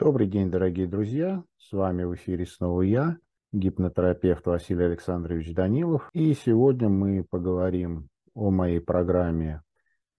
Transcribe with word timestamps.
Добрый 0.00 0.28
день, 0.28 0.50
дорогие 0.50 0.86
друзья. 0.86 1.44
С 1.58 1.72
вами 1.72 2.04
в 2.04 2.14
эфире 2.14 2.46
снова 2.46 2.80
я, 2.80 3.18
гипнотерапевт 3.52 4.46
Василий 4.46 4.86
Александрович 4.86 5.52
Данилов. 5.52 6.08
И 6.14 6.32
сегодня 6.32 6.88
мы 6.88 7.22
поговорим 7.22 8.08
о 8.32 8.50
моей 8.50 8.80
программе 8.80 9.60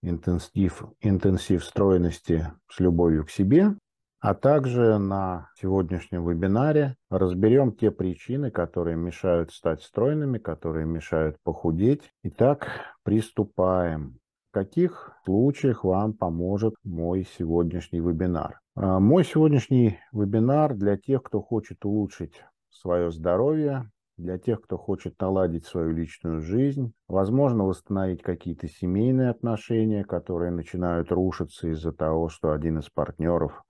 «Интенсив, 0.04 0.83
интенсив 0.99 1.65
стройности 1.65 2.46
с 2.70 2.79
любовью 2.79 3.25
к 3.25 3.31
себе», 3.31 3.75
а 4.20 4.36
также 4.36 4.99
на 4.99 5.49
сегодняшнем 5.55 6.29
вебинаре 6.29 6.95
разберем 7.09 7.75
те 7.75 7.89
причины, 7.89 8.52
которые 8.52 8.95
мешают 8.95 9.52
стать 9.52 9.82
стройными, 9.82 10.38
которые 10.38 10.86
мешают 10.86 11.38
похудеть. 11.41 12.04
Итак, 12.21 12.68
приступаем. 13.02 14.20
В 14.52 14.54
каких 14.54 15.13
случаях 15.23 15.86
вам 15.86 16.11
поможет 16.11 16.73
мой 16.84 17.25
сегодняшний 17.38 18.02
вебинар? 18.02 18.59
А, 18.75 18.99
мой 18.99 19.23
сегодняшний 19.23 19.97
вебинар 20.11 20.75
для 20.75 20.97
тех, 20.97 21.23
кто 21.23 21.41
хочет 21.41 21.85
улучшить 21.85 22.43
свое 22.70 23.12
здоровье, 23.12 23.90
для 24.17 24.38
тех, 24.38 24.59
кто 24.59 24.77
хочет 24.77 25.17
наладить 25.21 25.66
свою 25.66 25.91
личную 25.91 26.41
жизнь, 26.41 26.91
возможно, 27.07 27.63
восстановить 27.63 28.23
какие-то 28.23 28.67
семейные 28.67 29.29
отношения, 29.29 30.03
которые 30.03 30.52
начинают 30.52 31.13
рушиться 31.13 31.70
из-за 31.70 31.93
того, 31.93 32.27
что 32.27 32.52
один 32.52 32.79
из 32.79 32.90
партнеров 32.90 33.63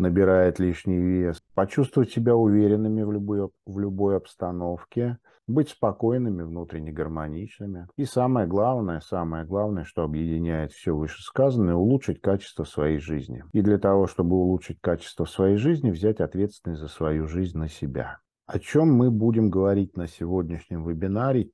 набирает 0.00 0.58
лишний 0.58 0.98
вес, 0.98 1.42
почувствовать 1.54 2.10
себя 2.10 2.34
уверенными 2.34 3.02
в 3.02 3.12
любой, 3.12 3.50
в 3.66 3.78
любой 3.78 4.16
обстановке, 4.16 5.18
быть 5.46 5.68
спокойными, 5.68 6.42
внутренне 6.42 6.92
гармоничными. 6.92 7.86
И 7.96 8.04
самое 8.04 8.46
главное, 8.46 9.00
самое 9.00 9.44
главное, 9.44 9.84
что 9.84 10.02
объединяет 10.02 10.72
все 10.72 10.96
вышесказанное, 10.96 11.74
улучшить 11.74 12.20
качество 12.20 12.64
своей 12.64 12.98
жизни. 12.98 13.44
И 13.52 13.60
для 13.60 13.78
того, 13.78 14.06
чтобы 14.06 14.36
улучшить 14.36 14.78
качество 14.80 15.24
своей 15.24 15.56
жизни, 15.56 15.90
взять 15.90 16.20
ответственность 16.20 16.80
за 16.80 16.88
свою 16.88 17.26
жизнь 17.26 17.58
на 17.58 17.68
себя. 17.68 18.18
О 18.46 18.58
чем 18.58 18.92
мы 18.92 19.10
будем 19.10 19.50
говорить 19.50 19.96
на 19.96 20.08
сегодняшнем 20.08 20.84
вебинаре, 20.84 21.50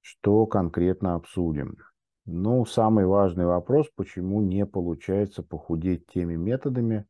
что 0.00 0.46
конкретно 0.46 1.14
обсудим. 1.14 1.76
Ну, 2.26 2.64
самый 2.64 3.06
важный 3.06 3.46
вопрос, 3.46 3.86
почему 3.94 4.40
не 4.42 4.66
получается 4.66 5.42
похудеть 5.42 6.06
теми 6.06 6.34
методами, 6.34 7.06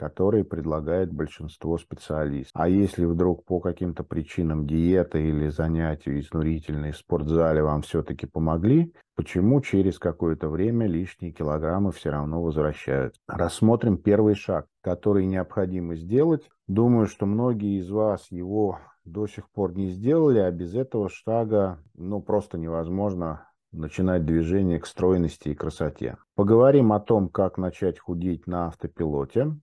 которые 0.00 0.44
предлагает 0.44 1.12
большинство 1.12 1.76
специалистов. 1.76 2.52
А 2.54 2.70
если 2.70 3.04
вдруг 3.04 3.44
по 3.44 3.60
каким-то 3.60 4.02
причинам 4.02 4.66
диета 4.66 5.18
или 5.18 5.48
занятия 5.48 6.18
изнурительные 6.18 6.92
в 6.92 6.96
спортзале 6.96 7.62
вам 7.62 7.82
все-таки 7.82 8.24
помогли, 8.24 8.94
почему 9.14 9.60
через 9.60 9.98
какое-то 9.98 10.48
время 10.48 10.86
лишние 10.86 11.32
килограммы 11.32 11.92
все 11.92 12.08
равно 12.08 12.42
возвращаются? 12.42 13.20
Рассмотрим 13.28 13.98
первый 13.98 14.36
шаг, 14.36 14.68
который 14.82 15.26
необходимо 15.26 15.94
сделать. 15.96 16.48
Думаю, 16.66 17.06
что 17.06 17.26
многие 17.26 17.78
из 17.78 17.90
вас 17.90 18.28
его 18.30 18.78
до 19.04 19.26
сих 19.26 19.50
пор 19.50 19.76
не 19.76 19.90
сделали, 19.90 20.38
а 20.38 20.50
без 20.50 20.74
этого 20.74 21.10
шага 21.10 21.78
ну, 21.92 22.22
просто 22.22 22.56
невозможно 22.56 23.50
начинать 23.70 24.24
движение 24.24 24.80
к 24.80 24.86
стройности 24.86 25.50
и 25.50 25.54
красоте. 25.54 26.16
Поговорим 26.36 26.90
о 26.94 27.00
том, 27.00 27.28
как 27.28 27.58
начать 27.58 27.98
худеть 27.98 28.46
на 28.46 28.68
автопилоте, 28.68 29.56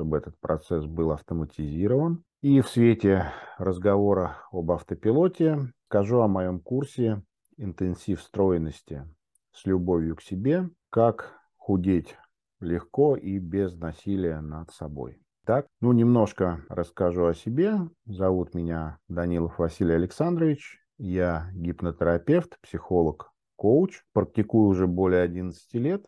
чтобы 0.00 0.16
этот 0.16 0.40
процесс 0.40 0.86
был 0.86 1.12
автоматизирован. 1.12 2.24
И 2.40 2.62
в 2.62 2.68
свете 2.68 3.26
разговора 3.58 4.38
об 4.50 4.72
автопилоте 4.72 5.74
скажу 5.88 6.20
о 6.20 6.28
моем 6.28 6.58
курсе 6.58 7.22
«Интенсив 7.58 8.22
стройности 8.22 9.06
с 9.52 9.66
любовью 9.66 10.16
к 10.16 10.22
себе. 10.22 10.70
Как 10.88 11.38
худеть 11.58 12.16
легко 12.60 13.14
и 13.14 13.38
без 13.38 13.76
насилия 13.76 14.40
над 14.40 14.70
собой». 14.70 15.20
Так, 15.44 15.66
ну 15.82 15.92
немножко 15.92 16.64
расскажу 16.70 17.26
о 17.26 17.34
себе. 17.34 17.74
Зовут 18.06 18.54
меня 18.54 19.00
Данилов 19.08 19.58
Василий 19.58 19.92
Александрович. 19.92 20.82
Я 20.96 21.50
гипнотерапевт, 21.52 22.58
психолог, 22.62 23.32
коуч. 23.56 24.02
Практикую 24.14 24.68
уже 24.68 24.86
более 24.86 25.20
11 25.20 25.74
лет. 25.74 26.06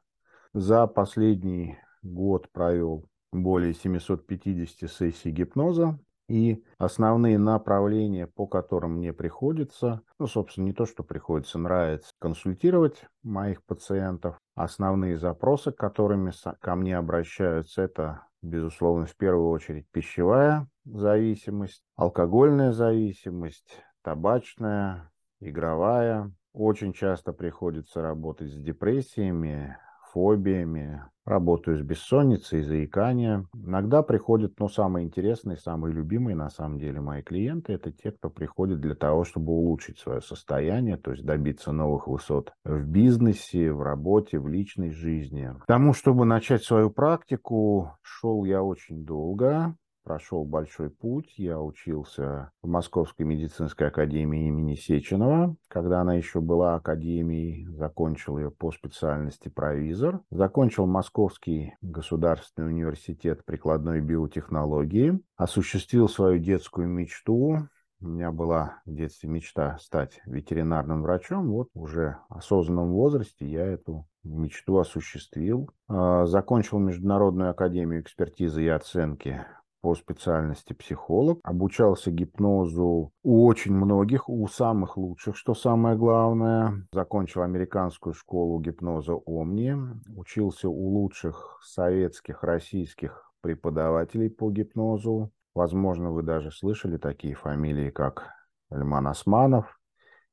За 0.55 0.87
последний 0.87 1.77
год 2.03 2.51
провел 2.53 3.05
более 3.33 3.75
750 3.75 4.91
сессий 4.91 5.31
гипноза. 5.31 5.99
И 6.29 6.65
основные 6.79 7.37
направления, 7.37 8.27
по 8.27 8.47
которым 8.47 8.93
мне 8.93 9.13
приходится, 9.13 10.03
ну, 10.19 10.27
собственно, 10.27 10.67
не 10.67 10.73
то, 10.73 10.87
что 10.87 11.03
приходится, 11.03 11.59
нравится 11.59 12.13
консультировать 12.21 13.05
моих 13.23 13.63
пациентов. 13.65 14.39
Основные 14.55 15.19
запросы, 15.19 15.73
которыми 15.73 16.33
ко 16.61 16.75
мне 16.75 16.97
обращаются, 16.97 17.83
это, 17.83 18.27
безусловно, 18.41 19.07
в 19.07 19.17
первую 19.17 19.51
очередь 19.51 19.87
пищевая 19.91 20.69
зависимость, 20.85 21.83
алкогольная 21.97 22.73
зависимость, 22.73 23.83
табачная, 24.03 25.11
игровая. 25.41 26.33
Очень 26.55 26.93
часто 26.93 27.33
приходится 27.33 28.01
работать 28.01 28.51
с 28.51 28.57
депрессиями, 28.57 29.77
фобиями, 30.13 31.03
работаю 31.25 31.79
с 31.79 31.83
бессонницей, 31.83 32.63
заиканием. 32.63 33.49
Иногда 33.55 34.03
приходят, 34.03 34.55
ну, 34.59 34.69
самые 34.69 35.07
интересные, 35.07 35.57
самые 35.57 35.95
любимые, 35.95 36.37
на 36.37 36.51
самом 36.51 36.79
деле, 36.79 37.01
мои 37.01 37.23
клиенты, 37.23 37.73
это 37.75 37.93
те, 37.93 38.13
кто 38.13 38.31
приходит 38.31 38.81
для 38.81 38.95
того, 38.95 39.25
чтобы 39.25 39.53
улучшить 39.53 39.99
свое 39.99 40.21
состояние, 40.21 40.97
то 40.97 41.13
есть 41.13 41.25
добиться 41.25 41.73
новых 41.73 42.09
высот 42.09 42.53
в 42.65 42.85
бизнесе, 42.85 43.73
в 43.73 43.83
работе, 43.83 44.39
в 44.39 44.49
личной 44.49 44.91
жизни. 44.91 45.51
К 45.63 45.67
тому, 45.67 45.93
чтобы 45.93 46.25
начать 46.25 46.63
свою 46.63 46.91
практику, 46.91 47.93
шел 48.03 48.45
я 48.45 48.63
очень 48.63 49.05
долго, 49.05 49.77
прошел 50.03 50.45
большой 50.45 50.91
путь. 50.91 51.35
Я 51.39 51.61
учился 51.61 52.51
в 52.63 52.69
Московской 52.69 53.27
медицинской 53.27 53.89
академии 53.89 54.49
имени 54.49 54.75
Сеченова, 54.75 55.57
когда 55.69 56.01
она 56.01 56.15
еще 56.15 56.41
была 56.41 56.75
академией, 56.75 57.67
закончил 57.67 58.39
ее 58.39 58.51
по 58.51 58.73
специальности 58.73 59.49
провизор. 59.49 60.21
Закончил 60.31 60.87
Московский 60.87 61.75
государственный 61.81 62.69
университет 62.69 63.45
прикладной 63.45 64.01
биотехнологии, 64.01 65.21
осуществил 65.37 66.09
свою 66.09 66.39
детскую 66.39 66.89
мечту 66.89 67.69
у 68.03 68.09
меня 68.09 68.33
была 68.33 68.81
в 68.85 68.93
детстве 68.93 69.31
мечта 69.31 69.79
стать 69.79 70.21
ветеринарным 70.27 71.03
врачом. 71.03 71.53
Вот 71.53 71.69
уже 71.73 72.19
в 72.29 72.39
осознанном 72.39 72.91
возрасте 72.91 73.47
я 73.47 73.65
эту 73.65 74.09
мечту 74.25 74.79
осуществил. 74.79 75.71
А, 75.87 76.27
закончил 76.27 76.81
Международную 76.81 77.51
академию 77.51 78.01
экспертизы 78.01 78.65
и 78.65 78.69
оценки 78.69 79.45
по 79.83 79.95
специальности 79.95 80.73
психолог, 80.73 81.41
обучался 81.43 82.11
гипнозу 82.11 83.13
у 83.23 83.47
очень 83.47 83.75
многих, 83.75 84.29
у 84.29 84.47
самых 84.47 84.97
лучших, 84.97 85.37
что 85.37 85.55
самое 85.55 85.97
главное. 85.97 86.87
Закончил 86.93 87.43
американскую 87.43 88.15
школу 88.15 88.61
гипноза 88.61 89.15
Омни, 89.15 89.77
учился 90.17 90.69
у 90.69 90.89
лучших 90.89 91.61
советских, 91.65 92.45
российских 92.45 93.31
преподавателей 93.43 94.31
по 94.31 94.51
гипнозу. 94.51 95.33
Возможно, 95.55 96.13
вы 96.13 96.23
даже 96.23 96.53
слышали 96.53 96.97
такие 96.97 97.35
фамилии, 97.35 97.91
как 97.91 98.31
Альман 98.71 99.09
Османов, 99.09 99.81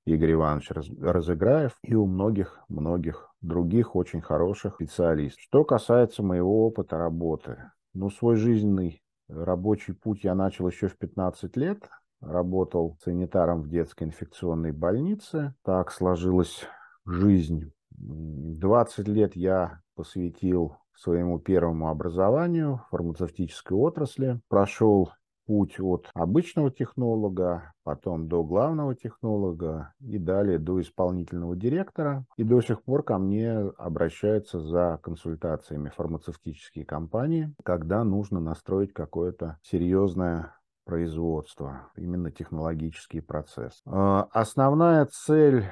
Игорь 0.05 0.33
Иванович 0.33 0.71
Разыграев 1.01 1.77
и 1.83 1.95
у 1.95 2.05
многих-многих 2.05 3.33
других 3.41 3.95
очень 3.95 4.21
хороших 4.21 4.75
специалистов. 4.75 5.41
Что 5.41 5.63
касается 5.63 6.23
моего 6.23 6.67
опыта 6.67 6.97
работы, 6.97 7.71
ну, 7.93 8.09
свой 8.09 8.35
жизненный 8.35 9.01
Рабочий 9.29 9.93
путь 9.93 10.23
я 10.23 10.33
начал 10.33 10.67
еще 10.67 10.87
в 10.87 10.97
15 10.97 11.55
лет. 11.55 11.87
Работал 12.19 12.97
санитаром 13.03 13.61
в 13.61 13.69
детской 13.69 14.05
инфекционной 14.05 14.71
больнице. 14.71 15.53
Так 15.63 15.91
сложилась 15.91 16.65
жизнь. 17.05 17.71
20 17.91 19.07
лет 19.07 19.35
я 19.35 19.81
посвятил 19.95 20.77
своему 20.95 21.39
первому 21.39 21.89
образованию 21.89 22.77
в 22.77 22.89
фармацевтической 22.89 23.77
отрасли. 23.77 24.41
Прошел 24.49 25.11
путь 25.49 25.79
от 25.79 26.11
обычного 26.13 26.69
технолога, 26.69 27.73
потом 27.83 28.27
до 28.27 28.43
главного 28.43 28.93
технолога 28.93 29.95
и 29.99 30.19
далее 30.19 30.59
до 30.59 30.79
исполнительного 30.79 31.55
директора. 31.55 32.23
И 32.37 32.43
до 32.43 32.61
сих 32.61 32.83
пор 32.83 33.01
ко 33.01 33.17
мне 33.17 33.51
обращаются 33.79 34.59
за 34.59 34.99
консультациями 35.01 35.89
фармацевтические 35.89 36.85
компании, 36.85 37.51
когда 37.63 38.03
нужно 38.03 38.39
настроить 38.39 38.93
какое-то 38.93 39.57
серьезное 39.63 40.53
производство, 40.85 41.89
именно 41.95 42.29
технологический 42.29 43.19
процесс. 43.19 43.81
А, 43.87 44.27
основная 44.31 45.07
цель 45.07 45.65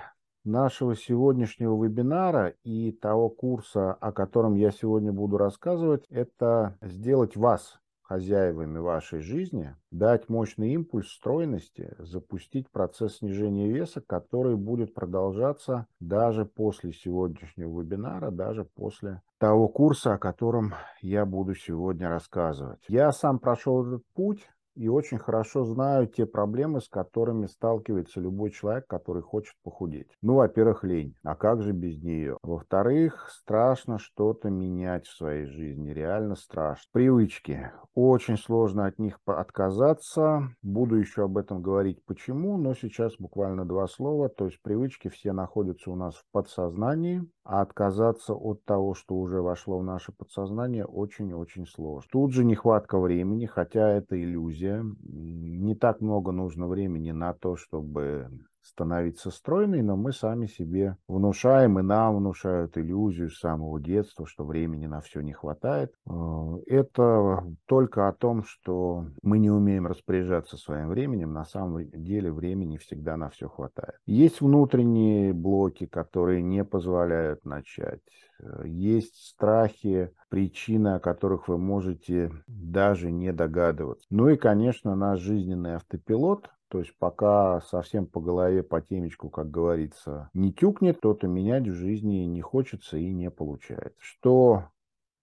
нашего 0.43 0.95
сегодняшнего 0.95 1.85
вебинара 1.85 2.55
и 2.63 2.91
того 2.93 3.29
курса, 3.29 3.93
о 3.93 4.11
котором 4.11 4.55
я 4.55 4.71
сегодня 4.71 5.11
буду 5.11 5.37
рассказывать, 5.37 6.07
это 6.09 6.79
сделать 6.81 7.35
вас 7.35 7.79
хозяевами 8.07 8.79
вашей 8.79 9.19
жизни, 9.19 9.75
дать 9.91 10.29
мощный 10.29 10.71
импульс 10.73 11.11
стройности, 11.11 11.93
запустить 11.99 12.69
процесс 12.71 13.17
снижения 13.17 13.67
веса, 13.69 14.01
который 14.01 14.55
будет 14.55 14.93
продолжаться 14.93 15.87
даже 15.99 16.45
после 16.45 16.93
сегодняшнего 16.93 17.81
вебинара, 17.81 18.31
даже 18.31 18.63
после 18.63 19.21
того 19.39 19.67
курса, 19.67 20.13
о 20.13 20.17
котором 20.17 20.73
я 21.01 21.25
буду 21.25 21.53
сегодня 21.53 22.09
рассказывать. 22.09 22.79
Я 22.87 23.11
сам 23.11 23.39
прошел 23.39 23.85
этот 23.85 24.05
путь, 24.13 24.47
и 24.77 24.87
очень 24.87 25.17
хорошо 25.17 25.65
знаю 25.65 26.07
те 26.07 26.25
проблемы, 26.25 26.81
с 26.81 26.87
которыми 26.87 27.47
сталкивается 27.47 28.19
любой 28.19 28.51
человек, 28.51 28.85
который 28.87 29.23
хочет 29.23 29.55
похудеть. 29.63 30.07
Ну, 30.21 30.35
во-первых, 30.35 30.83
лень. 30.83 31.15
А 31.23 31.35
как 31.35 31.63
же 31.63 31.71
без 31.71 32.01
нее? 32.01 32.37
Во-вторых, 32.43 33.29
страшно 33.31 33.97
что-то 33.97 34.49
менять 34.49 35.07
в 35.07 35.17
своей 35.17 35.45
жизни. 35.45 35.89
Реально 35.89 36.35
страшно. 36.35 36.85
Привычки. 36.91 37.71
Очень 37.95 38.37
сложно 38.37 38.85
от 38.85 38.99
них 38.99 39.19
отказаться. 39.25 40.49
Буду 40.61 40.95
еще 40.95 41.23
об 41.23 41.37
этом 41.37 41.63
говорить 41.63 42.05
почему, 42.05 42.57
но 42.57 42.75
сейчас 42.75 43.15
буквально 43.17 43.65
два 43.65 43.87
слова. 43.87 44.29
То 44.29 44.45
есть 44.45 44.61
привычки 44.61 45.07
все 45.07 45.33
находятся 45.33 45.89
у 45.89 45.95
нас 45.95 46.15
в 46.15 46.23
подсознании, 46.31 47.27
а 47.49 47.61
отказаться 47.61 48.33
от 48.33 48.65
того, 48.65 48.93
что 48.93 49.15
уже 49.15 49.41
вошло 49.41 49.79
в 49.79 49.83
наше 49.83 50.11
подсознание, 50.11 50.83
очень-очень 50.83 51.65
сложно. 51.65 52.09
Тут 52.11 52.33
же 52.33 52.43
нехватка 52.43 52.99
времени, 52.99 53.45
хотя 53.45 53.89
это 53.89 54.21
иллюзия. 54.21 54.83
Не 55.03 55.73
так 55.73 56.01
много 56.01 56.33
нужно 56.33 56.67
времени 56.67 57.11
на 57.11 57.33
то, 57.33 57.55
чтобы 57.55 58.29
становиться 58.67 59.31
стройной, 59.31 59.81
но 59.81 59.95
мы 59.95 60.13
сами 60.13 60.45
себе 60.45 60.97
внушаем, 61.07 61.79
и 61.79 61.81
нам 61.83 62.17
внушают 62.17 62.77
иллюзию 62.77 63.29
с 63.29 63.39
самого 63.39 63.79
детства, 63.79 64.25
что 64.27 64.45
времени 64.45 64.87
на 64.87 65.01
все 65.01 65.21
не 65.21 65.33
хватает. 65.33 65.93
Э, 66.05 66.57
это 66.67 67.43
только 67.65 68.07
о 68.07 68.13
том, 68.13 68.43
что 68.43 69.05
мы 69.21 69.39
не 69.39 69.49
умеем 69.49 69.87
распоряжаться 69.87 70.57
своим 70.57 70.89
временем. 70.89 71.33
На 71.33 71.45
самом 71.45 71.89
деле 71.91 72.31
времени 72.31 72.77
всегда 72.77 73.17
на 73.17 73.29
все 73.29 73.47
хватает. 73.47 73.99
Есть 74.05 74.41
внутренние 74.41 75.33
блоки, 75.33 75.85
которые 75.85 76.41
не 76.41 76.63
позволяют 76.63 77.45
начать. 77.45 78.01
Э, 78.39 78.63
есть 78.65 79.15
страхи, 79.15 80.11
причины, 80.29 80.95
о 80.95 80.99
которых 80.99 81.47
вы 81.47 81.57
можете 81.57 82.31
даже 82.47 83.11
не 83.11 83.31
догадываться. 83.33 84.05
Ну 84.09 84.29
и, 84.29 84.37
конечно, 84.37 84.95
наш 84.95 85.19
жизненный 85.19 85.75
автопилот, 85.75 86.49
то 86.69 86.79
есть 86.79 86.97
пока 86.97 87.61
совсем 87.61 88.07
по 88.07 88.19
голове, 88.19 88.61
по 88.61 88.81
темечку, 88.81 89.29
как 89.29 89.49
говорится, 89.49 90.29
не 90.33 90.53
тюкнет, 90.53 90.99
то-то 90.99 91.27
менять 91.27 91.67
в 91.67 91.73
жизни 91.73 92.25
не 92.25 92.41
хочется 92.41 92.97
и 92.97 93.11
не 93.13 93.31
получается. 93.31 93.95
Что 93.99 94.65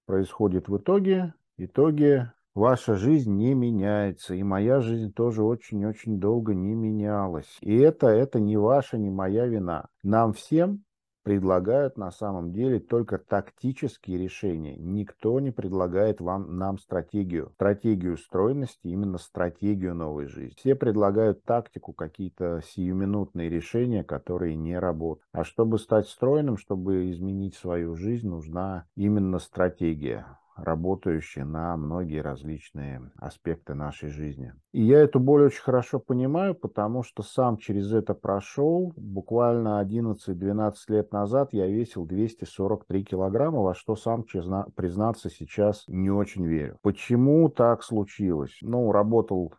происходит 0.06 0.68
в 0.68 0.78
итоге? 0.78 1.34
Итоге 1.56 2.32
ваша 2.54 2.94
жизнь 2.94 3.32
не 3.32 3.54
меняется, 3.54 4.34
и 4.34 4.42
моя 4.42 4.80
жизнь 4.80 5.12
тоже 5.12 5.42
очень-очень 5.42 6.18
долго 6.18 6.54
не 6.54 6.74
менялась. 6.74 7.58
И 7.60 7.76
это, 7.76 8.06
это 8.08 8.40
не 8.40 8.56
ваша, 8.56 8.96
не 8.96 9.10
моя 9.10 9.46
вина. 9.46 9.88
Нам 10.02 10.32
всем 10.32 10.84
предлагают 11.24 11.96
на 11.96 12.12
самом 12.12 12.52
деле 12.52 12.78
только 12.78 13.18
тактические 13.18 14.18
решения. 14.18 14.76
Никто 14.76 15.40
не 15.40 15.50
предлагает 15.50 16.20
вам, 16.20 16.56
нам 16.58 16.78
стратегию. 16.78 17.50
Стратегию 17.54 18.16
стройности, 18.16 18.86
именно 18.86 19.18
стратегию 19.18 19.94
новой 19.94 20.26
жизни. 20.26 20.54
Все 20.56 20.74
предлагают 20.74 21.42
тактику, 21.44 21.92
какие-то 21.92 22.60
сиюминутные 22.64 23.48
решения, 23.48 24.04
которые 24.04 24.54
не 24.54 24.78
работают. 24.78 25.26
А 25.32 25.44
чтобы 25.44 25.78
стать 25.78 26.08
стройным, 26.08 26.58
чтобы 26.58 27.10
изменить 27.10 27.56
свою 27.56 27.96
жизнь, 27.96 28.28
нужна 28.28 28.86
именно 28.94 29.38
стратегия 29.38 30.26
работающие 30.56 31.44
на 31.44 31.76
многие 31.76 32.20
различные 32.20 33.10
аспекты 33.16 33.74
нашей 33.74 34.08
жизни. 34.08 34.52
И 34.72 34.82
я 34.82 35.00
эту 35.00 35.20
боль 35.20 35.44
очень 35.44 35.62
хорошо 35.62 35.98
понимаю, 35.98 36.54
потому 36.54 37.02
что 37.02 37.22
сам 37.22 37.56
через 37.56 37.92
это 37.92 38.14
прошел. 38.14 38.92
Буквально 38.96 39.82
11-12 39.82 40.74
лет 40.88 41.12
назад 41.12 41.52
я 41.52 41.66
весил 41.66 42.06
243 42.06 43.04
килограмма, 43.04 43.60
во 43.60 43.74
что 43.74 43.96
сам, 43.96 44.24
честно 44.24 44.66
признаться, 44.74 45.30
сейчас 45.30 45.84
не 45.88 46.10
очень 46.10 46.46
верю. 46.46 46.78
Почему 46.82 47.48
так 47.48 47.82
случилось? 47.82 48.58
Ну, 48.62 48.92
работал 48.92 49.54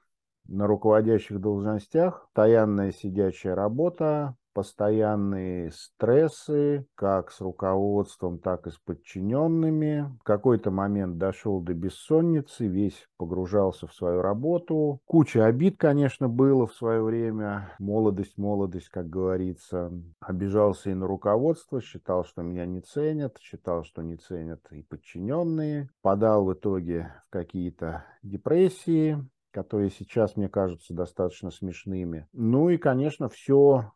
на 0.47 0.67
руководящих 0.67 1.39
должностях, 1.39 2.27
постоянная 2.33 2.91
сидячая 2.91 3.55
работа, 3.55 4.35
постоянные 4.55 5.69
стрессы, 5.71 6.87
как 6.95 7.29
с 7.29 7.41
руководством, 7.41 8.39
так 8.39 8.67
и 8.67 8.71
с 8.71 8.77
подчиненными. 8.77 10.09
В 10.21 10.23
какой-то 10.23 10.71
момент 10.71 11.17
дошел 11.17 11.59
до 11.59 11.73
бессонницы, 11.73 12.65
весь 12.65 13.05
погружался 13.17 13.85
в 13.85 13.93
свою 13.93 14.21
работу. 14.21 15.01
Куча 15.05 15.45
обид, 15.45 15.75
конечно, 15.77 16.29
было 16.29 16.65
в 16.65 16.73
свое 16.73 17.03
время. 17.03 17.75
Молодость, 17.79 18.37
молодость, 18.37 18.87
как 18.87 19.09
говорится. 19.09 19.91
Обижался 20.21 20.89
и 20.89 20.93
на 20.93 21.05
руководство, 21.05 21.81
считал, 21.81 22.23
что 22.23 22.41
меня 22.41 22.65
не 22.65 22.79
ценят, 22.79 23.37
считал, 23.41 23.83
что 23.83 24.03
не 24.03 24.15
ценят 24.15 24.61
и 24.71 24.83
подчиненные. 24.83 25.89
Подал 26.01 26.45
в 26.45 26.53
итоге 26.53 27.11
в 27.27 27.29
какие-то 27.29 28.05
депрессии, 28.23 29.17
которые 29.51 29.89
сейчас 29.89 30.37
мне 30.37 30.47
кажутся 30.47 30.93
достаточно 30.93 31.51
смешными. 31.51 32.27
Ну 32.31 32.69
и, 32.69 32.77
конечно, 32.77 33.27
все 33.27 33.91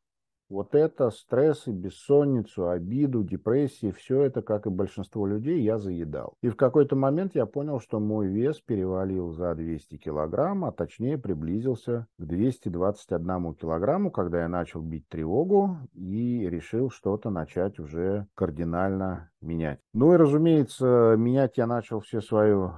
вот 0.49 0.75
это 0.75 1.11
стрессы, 1.11 1.71
бессонницу, 1.71 2.69
обиду, 2.69 3.23
депрессии, 3.23 3.91
все 3.91 4.23
это, 4.23 4.41
как 4.41 4.65
и 4.65 4.69
большинство 4.69 5.27
людей, 5.27 5.61
я 5.61 5.77
заедал. 5.77 6.33
И 6.41 6.49
в 6.49 6.55
какой-то 6.55 6.95
момент 6.95 7.35
я 7.35 7.45
понял, 7.45 7.79
что 7.79 7.99
мой 7.99 8.27
вес 8.27 8.59
перевалил 8.59 9.31
за 9.31 9.53
200 9.55 9.97
килограмм, 9.97 10.65
а 10.65 10.71
точнее 10.71 11.17
приблизился 11.17 12.07
к 12.17 12.25
221 12.25 13.53
килограмму, 13.53 14.11
когда 14.11 14.41
я 14.41 14.47
начал 14.47 14.81
бить 14.81 15.07
тревогу 15.07 15.77
и 15.93 16.49
решил 16.49 16.89
что-то 16.89 17.29
начать 17.29 17.79
уже 17.79 18.27
кардинально 18.35 19.29
менять. 19.41 19.79
Ну 19.93 20.13
и, 20.13 20.17
разумеется, 20.17 21.15
менять 21.17 21.57
я 21.57 21.67
начал 21.67 21.99
все 21.99 22.21
свою 22.21 22.73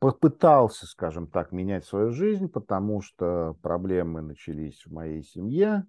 попытался, 0.00 0.86
скажем 0.86 1.28
так, 1.28 1.52
менять 1.52 1.84
свою 1.84 2.10
жизнь, 2.10 2.48
потому 2.48 3.00
что 3.00 3.54
проблемы 3.62 4.22
начались 4.22 4.84
в 4.84 4.92
моей 4.92 5.22
семье, 5.22 5.86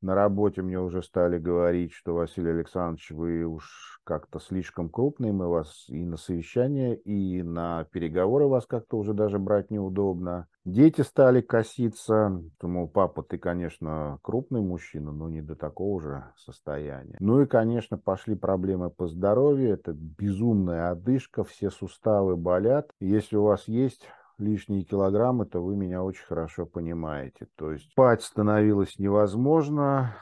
на 0.00 0.14
работе 0.14 0.62
мне 0.62 0.80
уже 0.80 1.02
стали 1.02 1.38
говорить, 1.38 1.92
что, 1.92 2.14
Василий 2.14 2.50
Александрович, 2.50 3.10
вы 3.10 3.44
уж 3.44 4.00
как-то 4.04 4.38
слишком 4.38 4.88
крупный, 4.88 5.32
мы 5.32 5.48
вас 5.48 5.84
и 5.88 6.04
на 6.04 6.16
совещание, 6.16 6.96
и 6.96 7.42
на 7.42 7.84
переговоры 7.92 8.46
вас 8.46 8.64
как-то 8.66 8.96
уже 8.96 9.12
даже 9.12 9.38
брать 9.38 9.70
неудобно. 9.70 10.46
Дети 10.64 11.00
стали 11.00 11.40
коситься, 11.40 12.42
думал, 12.60 12.88
папа, 12.88 13.22
ты, 13.22 13.38
конечно, 13.38 14.18
крупный 14.22 14.60
мужчина, 14.60 15.12
но 15.12 15.28
не 15.28 15.42
до 15.42 15.56
такого 15.56 16.00
же 16.00 16.24
состояния. 16.36 17.16
Ну 17.20 17.42
и, 17.42 17.46
конечно, 17.46 17.98
пошли 17.98 18.34
проблемы 18.34 18.90
по 18.90 19.08
здоровью, 19.08 19.72
это 19.72 19.92
безумная 19.92 20.90
одышка, 20.90 21.44
все 21.44 21.70
суставы 21.70 22.36
болят. 22.36 22.90
Если 23.00 23.36
у 23.36 23.44
вас 23.44 23.66
есть 23.66 24.06
лишние 24.38 24.84
килограммы, 24.84 25.46
то 25.46 25.60
вы 25.60 25.76
меня 25.76 26.02
очень 26.02 26.24
хорошо 26.24 26.66
понимаете. 26.66 27.48
То 27.56 27.72
есть 27.72 27.90
спать 27.90 28.22
становилось 28.22 28.98
невозможно, 28.98 30.14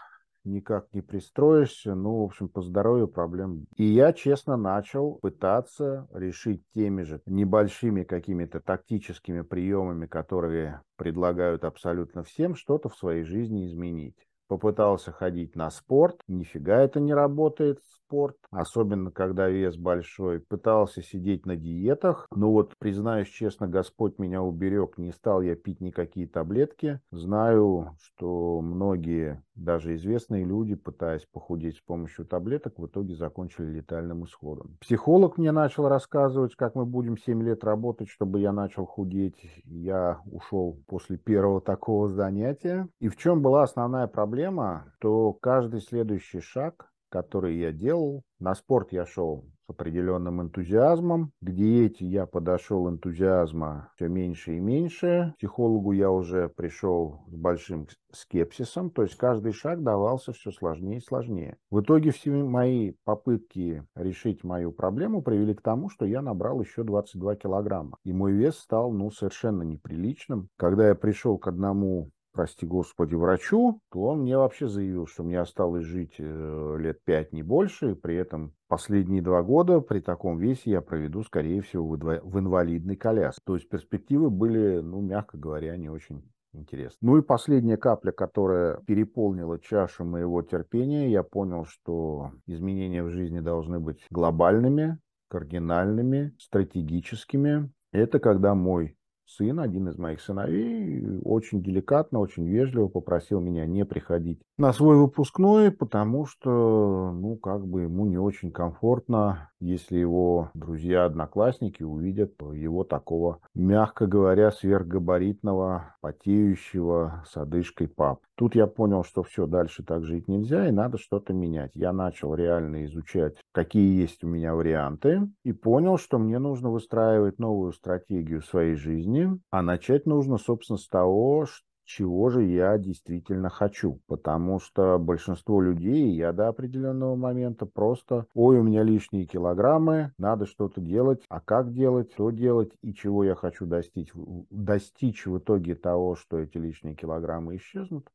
никак 0.45 0.87
не 0.93 1.03
пристроишься, 1.03 1.95
ну, 1.95 2.21
в 2.21 2.25
общем, 2.25 2.49
по 2.49 2.63
здоровью 2.63 3.09
проблем. 3.09 3.67
И 3.77 3.85
я, 3.85 4.13
честно, 4.13 4.57
начал 4.57 5.19
пытаться 5.21 6.09
решить 6.13 6.63
теми 6.75 7.03
же 7.03 7.21
небольшими 7.27 8.05
какими-то 8.05 8.61
тактическими 8.61 9.43
приемами, 9.43 10.07
которые 10.07 10.81
предлагают 10.97 11.65
абсолютно 11.65 12.23
всем, 12.23 12.55
что-то 12.55 12.89
в 12.89 12.97
своей 12.97 13.25
жизни 13.25 13.67
изменить 13.67 14.17
попытался 14.49 15.13
ходить 15.13 15.57
на 15.57 15.71
спорт, 15.71 16.21
нифига 16.29 16.81
это 16.81 17.01
не 17.01 17.15
работает, 17.15 17.81
спорт, 18.07 18.37
особенно 18.51 19.11
когда 19.11 19.49
вес 19.49 19.77
большой. 19.77 20.41
Пытался 20.41 21.03
сидеть 21.03 21.47
на 21.47 21.57
диетах, 21.57 22.27
но 22.31 22.51
вот, 22.51 22.75
признаюсь 22.79 23.29
честно, 23.29 23.67
Господь 23.67 24.19
меня 24.19 24.43
уберег, 24.43 24.99
не 24.99 25.13
стал 25.13 25.43
я 25.43 25.57
пить 25.57 25.81
никакие 25.81 26.29
таблетки. 26.29 27.01
Знаю, 27.11 27.97
что 28.01 28.61
многие, 28.61 29.43
даже 29.57 29.95
известные 29.97 30.45
люди, 30.45 30.75
пытаясь 30.75 31.27
похудеть 31.33 31.79
с 31.79 31.81
помощью 31.81 32.27
таблеток, 32.27 32.79
в 32.79 32.87
итоге 32.87 33.15
закончили 33.15 33.67
летальным 33.67 34.25
исходом. 34.25 34.77
Психолог 34.81 35.39
мне 35.39 35.53
начал 35.53 35.89
рассказывать, 35.89 36.55
как 36.55 36.75
мы 36.75 36.85
будем 36.85 37.17
7 37.17 37.43
лет 37.43 37.65
работать, 37.65 38.09
чтобы 38.09 38.41
я 38.41 38.53
начал 38.53 38.87
худеть. 38.87 39.37
Я 39.65 40.21
ушел 40.31 40.79
после 40.87 41.17
первого 41.17 41.61
такого 41.61 42.09
занятия. 42.09 42.89
И 43.01 43.09
в 43.09 43.17
чем 43.17 43.43
была 43.43 43.63
основная 43.63 44.07
проблема, 44.07 44.93
то 45.01 45.33
каждый 45.33 45.81
следующий 45.81 46.41
шаг 46.41 46.91
который 47.09 47.57
я 47.57 47.73
делал. 47.73 48.25
На 48.39 48.55
спорт 48.55 48.93
я 48.93 49.07
шел 49.07 49.47
с 49.67 49.71
определенным 49.71 50.43
энтузиазмом. 50.43 51.33
К 51.41 51.51
диете 51.51 52.07
я 52.07 52.27
подошел 52.27 52.89
энтузиазма 52.89 53.91
все 53.97 54.09
меньше 54.09 54.57
и 54.57 54.61
меньше. 54.61 55.33
К 55.35 55.39
психологу 55.39 55.93
я 55.93 56.11
уже 56.11 56.49
пришел 56.49 57.21
с 57.29 57.35
большим 57.35 57.89
скепсисом, 58.13 58.91
то 58.91 59.03
есть 59.03 59.17
каждый 59.17 59.53
шаг 59.53 59.83
давался 59.83 60.33
все 60.33 60.51
сложнее 60.51 60.99
и 60.99 61.05
сложнее. 61.05 61.57
В 61.71 61.81
итоге 61.81 62.13
все 62.13 62.31
мои 62.31 62.93
попытки 63.05 63.85
решить 63.95 64.45
мою 64.45 64.73
проблему 64.73 65.23
привели 65.23 65.55
к 65.55 65.63
тому, 65.63 65.91
что 65.91 66.07
я 66.07 66.23
набрал 66.23 66.61
еще 66.61 66.83
22 66.83 67.37
килограмма. 67.37 67.99
И 68.05 68.13
мой 68.13 68.33
вес 68.33 68.57
стал, 68.59 68.93
ну, 68.93 69.11
совершенно 69.11 69.63
неприличным. 69.63 70.49
Когда 70.57 70.89
я 70.89 70.95
пришел 70.95 71.39
к 71.39 71.49
одному 71.49 72.11
прости 72.37 72.67
господи, 72.67 73.15
врачу, 73.15 73.81
то 73.91 74.03
он 74.03 74.21
мне 74.21 74.37
вообще 74.37 74.69
заявил, 74.69 75.07
что 75.07 75.25
мне 75.25 75.41
осталось 75.41 75.85
жить 75.85 76.17
э, 76.19 76.77
лет 76.79 77.03
пять, 77.03 77.33
не 77.33 77.43
больше, 77.43 77.93
и 77.93 77.95
при 77.95 78.15
этом 78.15 78.53
последние 78.69 79.23
два 79.23 79.43
года 79.43 79.81
при 79.81 80.01
таком 80.01 80.39
весе 80.39 80.73
я 80.73 80.83
проведу, 80.83 81.23
скорее 81.23 81.63
всего, 81.63 81.89
в 81.89 82.39
инвалидной 82.39 82.97
коляске. 82.97 83.41
То 83.47 83.55
есть 83.55 83.71
перспективы 83.71 84.29
были, 84.29 84.81
ну, 84.81 85.01
мягко 85.01 85.39
говоря, 85.39 85.77
не 85.79 85.89
очень 85.89 86.31
интересно. 86.53 86.99
Ну 87.01 87.17
и 87.17 87.23
последняя 87.23 87.79
капля, 87.79 88.13
которая 88.13 88.77
переполнила 88.87 89.59
чашу 89.59 90.05
моего 90.05 90.43
терпения, 90.43 91.11
я 91.11 91.23
понял, 91.23 91.65
что 91.65 92.33
изменения 92.47 93.03
в 93.03 93.11
жизни 93.11 93.41
должны 93.41 93.81
быть 93.81 94.05
глобальными, 94.11 94.99
кардинальными, 95.29 96.35
стратегическими. 96.39 97.71
Это 97.93 98.19
когда 98.19 98.55
мой 98.55 98.96
сын, 99.27 99.61
один 99.61 99.89
из 99.89 99.99
моих 99.99 100.21
сыновей, 100.21 101.21
очень 101.23 101.63
деликатно, 101.63 102.21
очень 102.21 102.49
вежливо 102.49 102.89
попросил 102.89 103.41
меня 103.41 103.67
не 103.67 103.85
приходить 103.85 104.41
на 104.59 104.73
свой 104.73 104.97
выпускной, 104.97 105.71
потому 105.71 106.25
что, 106.25 107.13
ну, 107.13 107.37
как 107.37 107.67
бы 107.67 107.83
ему 107.83 108.07
не 108.07 108.19
очень 108.19 108.51
комфортно, 108.51 109.51
если 109.61 109.99
его 109.99 110.51
друзья, 110.55 111.05
одноклассники 111.05 111.83
увидят 111.83 112.35
его 112.41 112.85
такого, 112.85 113.41
мягко 113.55 114.07
говоря, 114.07 114.51
сверхгабаритного, 114.51 115.97
потеющего 116.01 117.25
с 117.27 117.37
одышкой 117.37 117.89
пап. 117.89 118.21
Тут 118.35 118.55
я 118.55 118.67
понял, 118.67 119.05
что 119.05 119.23
все, 119.23 119.47
дальше 119.47 119.83
так 119.83 120.05
жить 120.05 120.29
нельзя, 120.29 120.69
и 120.69 120.73
надо 120.73 120.99
что-то 120.99 121.33
менять. 121.33 121.73
Я 121.75 121.93
начал 121.93 122.35
реально 122.35 122.85
изучать, 122.87 123.37
какие 123.53 124.01
есть 124.01 124.25
у 124.25 124.29
меня 124.29 124.55
варианты, 124.55 125.29
и 125.45 125.53
понял, 125.53 125.99
что 125.99 126.19
мне 126.19 126.39
нужно 126.39 126.71
выстраивать 126.71 127.39
новую 127.39 127.73
стратегию 127.73 128.43
своей 128.43 128.75
жизни, 128.75 129.39
а 129.51 129.63
начать 129.63 130.07
нужно, 130.07 130.39
собственно, 130.39 130.79
с 130.79 130.89
того, 130.89 131.47
чего 131.87 132.29
же 132.29 132.45
я 132.45 132.77
действительно 132.77 133.49
хочу. 133.49 134.01
Потому 134.07 134.59
что 134.61 134.99
большинство 134.99 135.61
людей, 135.61 136.11
я 136.11 136.33
до 136.33 136.49
определенного 136.49 137.17
момента 137.17 137.65
просто, 137.65 138.27
ой, 138.35 138.59
у 138.59 138.63
меня 138.63 138.83
лишние 138.83 139.25
килограммы, 139.25 140.13
надо 140.19 140.47
что-то 140.47 140.81
делать, 140.81 141.25
а 141.29 141.41
как 141.41 141.73
делать, 141.73 142.13
что 142.13 142.31
делать 142.31 142.73
и 142.83 142.93
чего 142.93 143.25
я 143.25 143.35
хочу 143.35 143.67
достичь, 143.67 144.13
достичь 144.51 145.27
в 145.27 145.39
итоге 145.39 145.75
того, 145.75 146.17
что 146.17 146.39
эти 146.39 146.59
лишние 146.59 146.95
килограммы 146.95 147.57
исчезнут, 147.57 148.11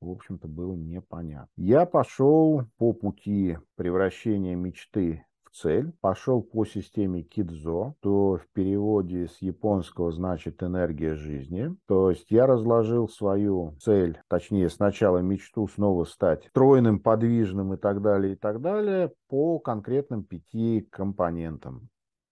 в 0.00 0.10
общем-то, 0.10 0.48
было 0.48 0.74
непонятно. 0.74 1.48
Я 1.56 1.86
пошел 1.86 2.64
по 2.76 2.92
пути 2.92 3.56
превращения 3.76 4.56
мечты 4.56 5.24
цель, 5.54 5.92
пошел 6.00 6.42
по 6.42 6.64
системе 6.64 7.22
Кидзо, 7.22 7.94
то 8.00 8.36
в 8.36 8.46
переводе 8.52 9.28
с 9.28 9.40
японского 9.40 10.10
значит 10.10 10.62
энергия 10.62 11.14
жизни. 11.14 11.74
То 11.86 12.10
есть 12.10 12.30
я 12.30 12.46
разложил 12.46 13.08
свою 13.08 13.76
цель, 13.80 14.20
точнее 14.28 14.68
сначала 14.68 15.18
мечту 15.18 15.68
снова 15.68 16.04
стать 16.04 16.46
стройным, 16.50 16.98
подвижным 16.98 17.74
и 17.74 17.76
так 17.76 18.02
далее, 18.02 18.34
и 18.34 18.36
так 18.36 18.60
далее, 18.60 19.12
по 19.28 19.58
конкретным 19.58 20.24
пяти 20.24 20.86
компонентам. 20.90 21.88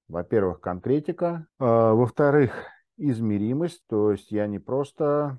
Во-первых, 0.09 0.61
конкретика. 0.61 1.47
А, 1.59 1.95
во-вторых, 1.95 2.53
измеримость, 2.97 3.83
то 3.89 4.11
есть 4.11 4.31
я 4.31 4.47
не 4.47 4.59
просто 4.59 5.39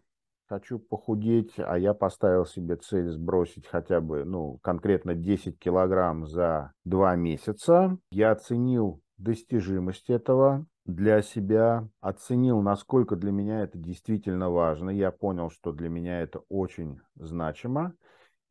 хочу 0.53 0.77
похудеть, 0.77 1.53
а 1.57 1.79
я 1.79 1.95
поставил 1.95 2.45
себе 2.45 2.75
цель 2.75 3.10
сбросить 3.10 3.65
хотя 3.65 4.01
бы, 4.01 4.24
ну, 4.24 4.60
конкретно 4.62 5.15
10 5.15 5.57
килограмм 5.57 6.27
за 6.27 6.74
два 6.86 7.15
месяца. 7.15 7.98
Я 8.12 8.31
оценил 8.31 9.01
достижимость 9.17 10.12
этого 10.12 10.67
для 10.86 11.24
себя, 11.24 11.88
оценил, 12.01 12.62
насколько 12.62 13.15
для 13.15 13.31
меня 13.31 13.62
это 13.62 13.79
действительно 13.79 14.51
важно. 14.51 14.91
Я 14.91 15.12
понял, 15.12 15.50
что 15.50 15.72
для 15.72 15.89
меня 15.89 16.22
это 16.22 16.43
очень 16.50 17.00
значимо. 17.15 17.95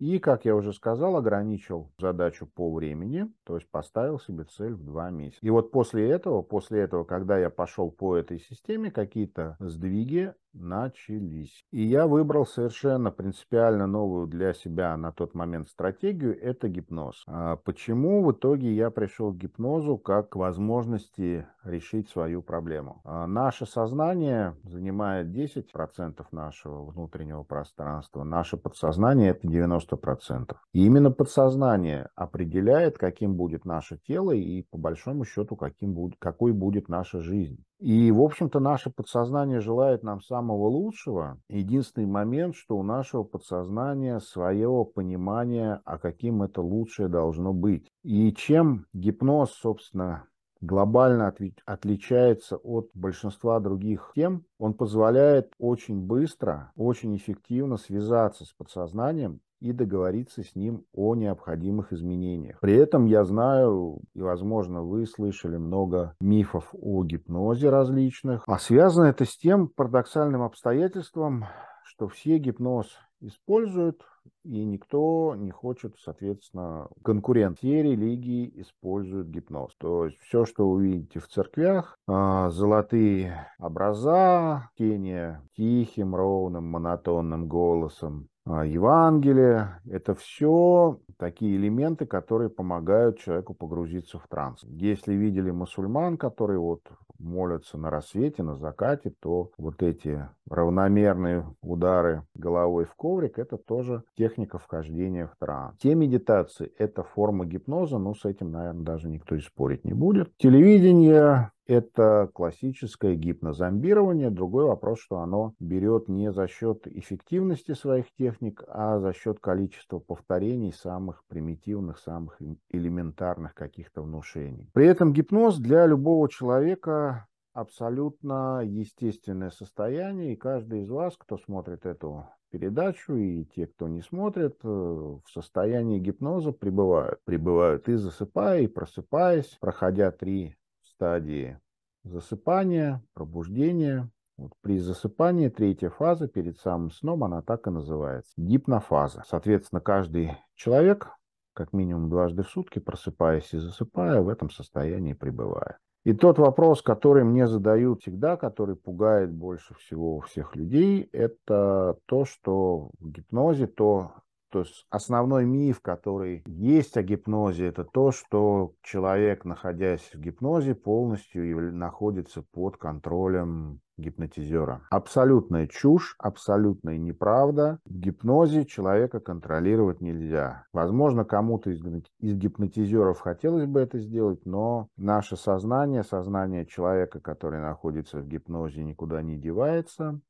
И, 0.00 0.18
как 0.18 0.44
я 0.44 0.56
уже 0.56 0.72
сказал, 0.72 1.14
ограничил 1.14 1.92
задачу 1.96 2.48
по 2.52 2.74
времени, 2.74 3.32
то 3.44 3.54
есть 3.54 3.70
поставил 3.70 4.18
себе 4.18 4.42
цель 4.42 4.74
в 4.74 4.82
два 4.82 5.10
месяца. 5.10 5.38
И 5.40 5.50
вот 5.50 5.70
после 5.70 6.10
этого, 6.10 6.42
после 6.42 6.80
этого, 6.80 7.04
когда 7.04 7.38
я 7.38 7.48
пошел 7.48 7.92
по 7.92 8.16
этой 8.16 8.40
системе, 8.40 8.90
какие-то 8.90 9.56
сдвиги 9.60 10.34
начались. 10.54 11.64
И 11.70 11.82
я 11.82 12.06
выбрал 12.06 12.46
совершенно 12.46 13.10
принципиально 13.10 13.86
новую 13.86 14.26
для 14.26 14.52
себя 14.52 14.96
на 14.96 15.12
тот 15.12 15.34
момент 15.34 15.68
стратегию– 15.68 16.38
это 16.42 16.68
гипноз. 16.68 17.22
А 17.26 17.56
почему 17.56 18.24
в 18.24 18.32
итоге 18.32 18.74
я 18.74 18.90
пришел 18.90 19.32
к 19.32 19.36
гипнозу 19.36 19.98
как 19.98 20.30
к 20.30 20.36
возможности 20.36 21.46
решить 21.64 22.08
свою 22.08 22.42
проблему? 22.42 23.00
А 23.04 23.26
наше 23.26 23.66
сознание 23.66 24.56
занимает 24.64 25.28
10% 25.28 26.24
нашего 26.32 26.84
внутреннего 26.84 27.42
пространства, 27.42 28.24
наше 28.24 28.56
подсознание– 28.56 29.30
это 29.32 29.46
90%. 29.46 30.56
И 30.72 30.86
именно 30.86 31.10
подсознание 31.10 32.10
определяет, 32.14 32.98
каким 32.98 33.36
будет 33.36 33.64
наше 33.64 33.98
тело 33.98 34.32
и, 34.32 34.62
по 34.62 34.78
большому 34.78 35.24
счету, 35.24 35.56
каким 35.56 35.94
будет, 35.94 36.16
какой 36.18 36.52
будет 36.52 36.88
наша 36.88 37.20
жизнь. 37.20 37.64
И, 37.82 38.12
в 38.12 38.22
общем-то, 38.22 38.60
наше 38.60 38.90
подсознание 38.90 39.58
желает 39.58 40.04
нам 40.04 40.20
самого 40.20 40.68
лучшего. 40.68 41.40
Единственный 41.48 42.06
момент, 42.06 42.54
что 42.54 42.76
у 42.76 42.84
нашего 42.84 43.24
подсознания 43.24 44.20
свое 44.20 44.84
понимание, 44.84 45.80
а 45.84 45.98
каким 45.98 46.44
это 46.44 46.62
лучшее 46.62 47.08
должно 47.08 47.52
быть. 47.52 47.90
И 48.04 48.32
чем 48.34 48.86
гипноз, 48.92 49.50
собственно, 49.50 50.28
глобально 50.60 51.34
отличается 51.66 52.56
от 52.56 52.88
большинства 52.94 53.58
других 53.58 54.12
тем, 54.14 54.44
он 54.60 54.74
позволяет 54.74 55.52
очень 55.58 56.00
быстро, 56.00 56.70
очень 56.76 57.16
эффективно 57.16 57.78
связаться 57.78 58.44
с 58.44 58.52
подсознанием 58.52 59.40
и 59.62 59.72
договориться 59.72 60.42
с 60.42 60.56
ним 60.56 60.84
о 60.92 61.14
необходимых 61.14 61.92
изменениях. 61.92 62.58
При 62.60 62.74
этом 62.74 63.06
я 63.06 63.24
знаю, 63.24 64.00
и, 64.12 64.20
возможно, 64.20 64.82
вы 64.82 65.06
слышали 65.06 65.56
много 65.56 66.16
мифов 66.20 66.68
о 66.72 67.04
гипнозе 67.04 67.70
различных, 67.70 68.42
а 68.46 68.58
связано 68.58 69.06
это 69.06 69.24
с 69.24 69.36
тем 69.36 69.68
парадоксальным 69.68 70.42
обстоятельством, 70.42 71.44
что 71.84 72.08
все 72.08 72.38
гипноз 72.38 72.88
используют, 73.20 74.02
и 74.44 74.64
никто 74.64 75.36
не 75.36 75.52
хочет, 75.52 75.94
соответственно, 75.98 76.88
конкурент. 77.04 77.58
Все 77.58 77.82
религии 77.82 78.50
используют 78.60 79.28
гипноз. 79.28 79.72
То 79.78 80.06
есть 80.06 80.18
все, 80.18 80.44
что 80.44 80.68
вы 80.68 80.86
видите 80.86 81.20
в 81.20 81.28
церквях, 81.28 81.96
а, 82.08 82.50
золотые 82.50 83.46
образа, 83.60 84.70
чтение 84.74 85.40
тихим, 85.56 86.16
ровным, 86.16 86.64
монотонным 86.64 87.46
голосом, 87.46 88.28
Евангелие. 88.46 89.80
Это 89.88 90.14
все 90.14 90.98
такие 91.18 91.56
элементы, 91.56 92.06
которые 92.06 92.50
помогают 92.50 93.18
человеку 93.18 93.54
погрузиться 93.54 94.18
в 94.18 94.26
транс. 94.28 94.64
Если 94.64 95.14
видели 95.14 95.50
мусульман, 95.50 96.16
которые 96.16 96.58
вот 96.58 96.82
молятся 97.18 97.78
на 97.78 97.88
рассвете, 97.90 98.42
на 98.42 98.56
закате, 98.56 99.12
то 99.20 99.50
вот 99.56 99.82
эти 99.82 100.28
равномерные 100.48 101.46
удары 101.62 102.24
головой 102.34 102.84
в 102.84 102.94
коврик, 102.96 103.38
это 103.38 103.56
тоже 103.56 104.02
техника 104.16 104.58
вхождения 104.58 105.28
в 105.28 105.36
транс. 105.38 105.76
Те 105.78 105.94
медитации– 105.94 106.72
это 106.78 107.04
форма 107.04 107.46
гипноза, 107.46 107.98
но 107.98 108.14
с 108.14 108.24
этим, 108.24 108.50
наверное, 108.50 108.82
даже 108.82 109.08
никто 109.08 109.36
и 109.36 109.40
спорить 109.40 109.84
не 109.84 109.94
будет. 109.94 110.36
Телевидение 110.38 111.52
это 111.66 112.30
классическое 112.34 113.14
гипнозомбирование. 113.14 114.30
Другой 114.30 114.66
вопрос, 114.66 115.00
что 115.00 115.18
оно 115.18 115.54
берет 115.60 116.08
не 116.08 116.32
за 116.32 116.48
счет 116.48 116.86
эффективности 116.86 117.72
своих 117.74 118.06
техник, 118.18 118.62
а 118.68 118.98
за 118.98 119.12
счет 119.12 119.38
количества 119.40 119.98
повторений 119.98 120.72
самых 120.72 121.24
примитивных, 121.28 121.98
самых 121.98 122.38
элементарных 122.70 123.54
каких-то 123.54 124.02
внушений. 124.02 124.70
При 124.72 124.86
этом 124.86 125.12
гипноз 125.12 125.58
для 125.58 125.86
любого 125.86 126.28
человека 126.28 127.26
абсолютно 127.52 128.62
естественное 128.64 129.50
состояние, 129.50 130.32
и 130.32 130.36
каждый 130.36 130.82
из 130.82 130.90
вас, 130.90 131.14
кто 131.16 131.36
смотрит 131.36 131.86
эту 131.86 132.26
передачу, 132.50 133.14
и 133.14 133.44
те, 133.44 133.66
кто 133.66 133.88
не 133.88 134.02
смотрит, 134.02 134.56
э, 134.62 134.68
в 134.68 135.22
состоянии 135.30 135.98
гипноза 135.98 136.52
пребывают. 136.52 137.18
Пребывают 137.24 137.88
и 137.88 137.94
засыпая, 137.94 138.62
и 138.62 138.66
просыпаясь, 138.66 139.56
проходя 139.60 140.10
три 140.10 140.56
стадии 141.02 141.58
засыпания, 142.04 143.02
пробуждения. 143.12 144.08
Вот 144.36 144.52
при 144.62 144.78
засыпании 144.78 145.48
третья 145.48 145.90
фаза 145.90 146.28
перед 146.28 146.58
самым 146.58 146.92
сном, 146.92 147.24
она 147.24 147.42
так 147.42 147.66
и 147.66 147.70
называется. 147.70 148.32
Гипнофаза. 148.36 149.24
Соответственно, 149.26 149.80
каждый 149.80 150.30
человек 150.54 151.10
как 151.54 151.72
минимум 151.72 152.08
дважды 152.08 152.44
в 152.44 152.48
сутки, 152.48 152.78
просыпаясь 152.78 153.52
и 153.52 153.58
засыпая, 153.58 154.20
в 154.22 154.28
этом 154.28 154.48
состоянии 154.48 155.12
пребывая. 155.12 155.78
И 156.04 156.12
тот 156.12 156.38
вопрос, 156.38 156.82
который 156.82 157.24
мне 157.24 157.48
задают 157.48 158.02
всегда, 158.02 158.36
который 158.36 158.76
пугает 158.76 159.32
больше 159.32 159.74
всего 159.74 160.20
всех 160.20 160.54
людей, 160.54 161.08
это 161.12 161.98
то, 162.06 162.24
что 162.24 162.90
в 163.00 163.10
гипнозе, 163.10 163.66
то, 163.66 164.12
то 164.52 164.60
есть 164.60 164.86
основной 164.90 165.46
миф, 165.46 165.80
который 165.80 166.42
есть 166.46 166.98
о 166.98 167.02
гипнозе, 167.02 167.66
это 167.68 167.84
то, 167.84 168.12
что 168.12 168.74
человек, 168.82 169.46
находясь 169.46 170.10
в 170.12 170.20
гипнозе, 170.20 170.74
полностью 170.74 171.72
находится 171.72 172.42
под 172.52 172.76
контролем 172.76 173.80
гипнотизера. 173.96 174.82
Абсолютная 174.90 175.66
чушь, 175.66 176.16
абсолютная 176.18 176.98
неправда. 176.98 177.78
В 177.86 177.94
гипнозе 177.94 178.66
человека 178.66 179.20
контролировать 179.20 180.02
нельзя. 180.02 180.66
Возможно, 180.74 181.24
кому-то 181.24 181.70
из, 181.70 181.82
из 182.18 182.34
гипнотизеров 182.34 183.20
хотелось 183.20 183.64
бы 183.64 183.80
это 183.80 183.98
сделать, 183.98 184.44
но 184.44 184.88
наше 184.98 185.36
сознание, 185.36 186.02
сознание 186.02 186.66
человека, 186.66 187.20
который 187.20 187.60
находится 187.60 188.18
в 188.18 188.26
гипнозе, 188.26 188.84
никуда 188.84 189.22
не 189.22 189.38
девается 189.38 190.20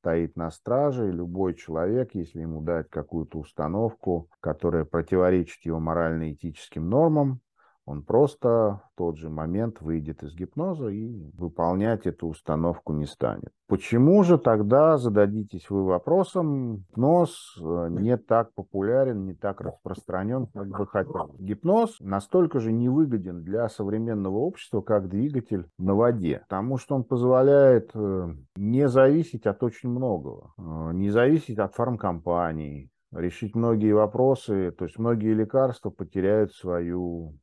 стоит 0.00 0.36
на 0.36 0.50
страже, 0.50 1.08
и 1.08 1.12
любой 1.12 1.54
человек, 1.54 2.14
если 2.14 2.40
ему 2.40 2.62
дать 2.62 2.88
какую-то 2.88 3.38
установку, 3.38 4.28
которая 4.40 4.84
противоречит 4.84 5.64
его 5.64 5.80
морально-этическим 5.80 6.88
нормам, 6.88 7.40
он 7.88 8.02
просто 8.02 8.82
в 8.92 8.98
тот 8.98 9.16
же 9.16 9.30
момент 9.30 9.80
выйдет 9.80 10.22
из 10.22 10.34
гипноза 10.34 10.88
и 10.88 11.30
выполнять 11.38 12.06
эту 12.06 12.28
установку 12.28 12.92
не 12.92 13.06
станет. 13.06 13.50
Почему 13.66 14.22
же 14.24 14.36
тогда, 14.36 14.98
зададитесь 14.98 15.70
вы 15.70 15.84
вопросом, 15.84 16.76
гипноз 16.76 17.56
э, 17.58 17.88
не 17.90 18.18
так 18.18 18.52
популярен, 18.52 19.24
не 19.24 19.32
так 19.32 19.62
распространен, 19.62 20.48
как 20.48 20.68
бы 20.68 20.86
хотел? 20.86 21.34
Гипноз 21.38 21.96
настолько 22.00 22.60
же 22.60 22.72
невыгоден 22.72 23.42
для 23.42 23.70
современного 23.70 24.36
общества, 24.36 24.82
как 24.82 25.08
двигатель 25.08 25.66
на 25.78 25.94
воде, 25.94 26.42
потому 26.46 26.76
что 26.76 26.94
он 26.94 27.04
позволяет 27.04 27.90
э, 27.94 28.34
не 28.56 28.86
зависеть 28.88 29.46
от 29.46 29.62
очень 29.62 29.88
многого, 29.88 30.52
э, 30.58 30.90
не 30.92 31.08
зависеть 31.08 31.58
от 31.58 31.74
фармкомпаний, 31.74 32.90
решить 33.12 33.54
многие 33.54 33.92
вопросы, 33.92 34.72
то 34.72 34.84
есть 34.84 34.98
многие 34.98 35.32
лекарства 35.32 35.88
потеряют 35.88 36.52
свою 36.52 37.38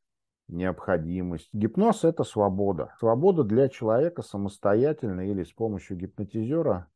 необходимость. 0.48 1.50
Гипноз– 1.54 2.04
это 2.04 2.24
свобода. 2.24 2.94
Свобода 3.00 3.44
для 3.44 3.70
человека 3.70 4.22
самостоятельно 4.22 5.22
или 5.22 5.44
с 5.44 5.52
помощью 5.52 5.98
гипнотизера 5.98 6.88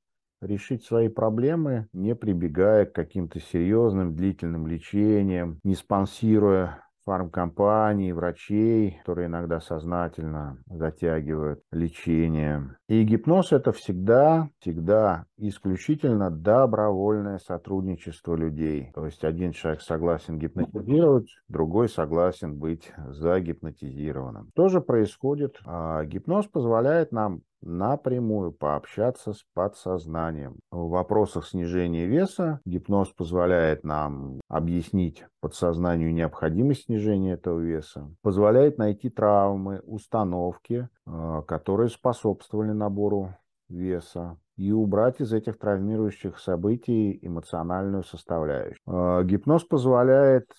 решить 0.42 0.84
свои 0.84 1.10
проблемы, 1.10 1.88
не 1.94 2.16
прибегая 2.16 2.86
к 2.86 2.94
каким-то 2.94 3.40
серьезным 3.40 4.16
длительным 4.16 4.68
лечениям, 4.68 5.60
не 5.64 5.76
спонсируя 5.76 6.89
фармкомпаний, 7.10 8.12
врачей, 8.12 9.00
которые 9.00 9.30
иногда 9.30 9.60
сознательно 9.60 10.60
затягивают 10.68 11.64
лечение. 11.72 12.78
И 12.88 13.04
гипноз 13.04 13.52
это 13.52 13.72
всегда, 13.72 14.50
всегда 14.60 15.26
исключительно 15.38 16.30
добровольное 16.30 17.40
сотрудничество 17.40 18.36
людей. 18.36 18.92
То 18.94 19.06
есть 19.06 19.24
один 19.24 19.54
человек 19.54 19.82
согласен 19.82 20.38
гипнотизировать, 20.38 21.36
другой 21.48 21.90
согласен 21.90 22.60
быть 22.60 22.92
загипнотизированным. 23.08 24.50
Что 24.52 24.70
же 24.70 24.80
происходит? 24.80 25.58
А, 25.66 26.06
гипноз 26.06 26.46
позволяет 26.46 27.12
нам 27.12 27.42
напрямую 27.62 28.52
пообщаться 28.52 29.34
с 29.34 29.44
подсознанием. 29.54 30.60
В 30.72 30.90
вопросах 30.90 31.48
снижения 31.48 32.06
веса 32.06 32.62
гипноз 32.66 33.10
позволяет 33.10 33.84
нам 33.84 34.42
объяснить 34.48 35.26
подсознанию 35.42 36.14
необходимость 36.14 36.86
снижения 36.86 37.34
этого 37.34 37.60
веса, 37.60 38.10
позволяет 38.22 38.78
найти 38.78 39.10
травмы, 39.10 39.82
установки, 39.86 40.90
э, 41.06 41.42
которые 41.48 41.90
способствовали 41.90 42.72
набору 42.72 43.36
веса, 43.70 44.38
и 44.60 44.74
убрать 44.74 45.22
из 45.22 45.32
этих 45.32 45.58
травмирующих 45.58 46.38
событий 46.38 47.18
эмоциональную 47.22 48.04
составляющую. 48.04 48.80
Э, 48.88 49.24
гипноз 49.24 49.64
позволяет 49.64 50.52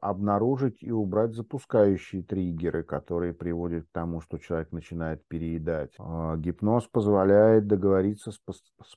обнаружить 0.00 0.82
и 0.82 0.90
убрать 0.90 1.34
запускающие 1.34 2.22
триггеры, 2.22 2.82
которые 2.82 3.32
приводят 3.32 3.84
к 3.84 3.92
тому, 3.92 4.20
что 4.20 4.38
человек 4.38 4.72
начинает 4.72 5.26
переедать. 5.26 5.92
А, 5.98 6.36
гипноз 6.36 6.86
позволяет 6.86 7.66
договориться 7.66 8.30
с 8.32 8.40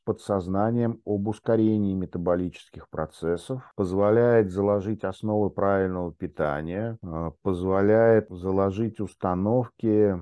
подсознанием 0.04 1.02
об 1.06 1.28
ускорении 1.28 1.94
метаболических 1.94 2.90
процессов, 2.90 3.62
позволяет 3.76 4.52
заложить 4.52 5.04
основы 5.04 5.50
правильного 5.50 6.14
питания, 6.14 6.98
а, 7.04 7.32
позволяет 7.42 8.30
заложить 8.30 9.00
установки 9.00 10.20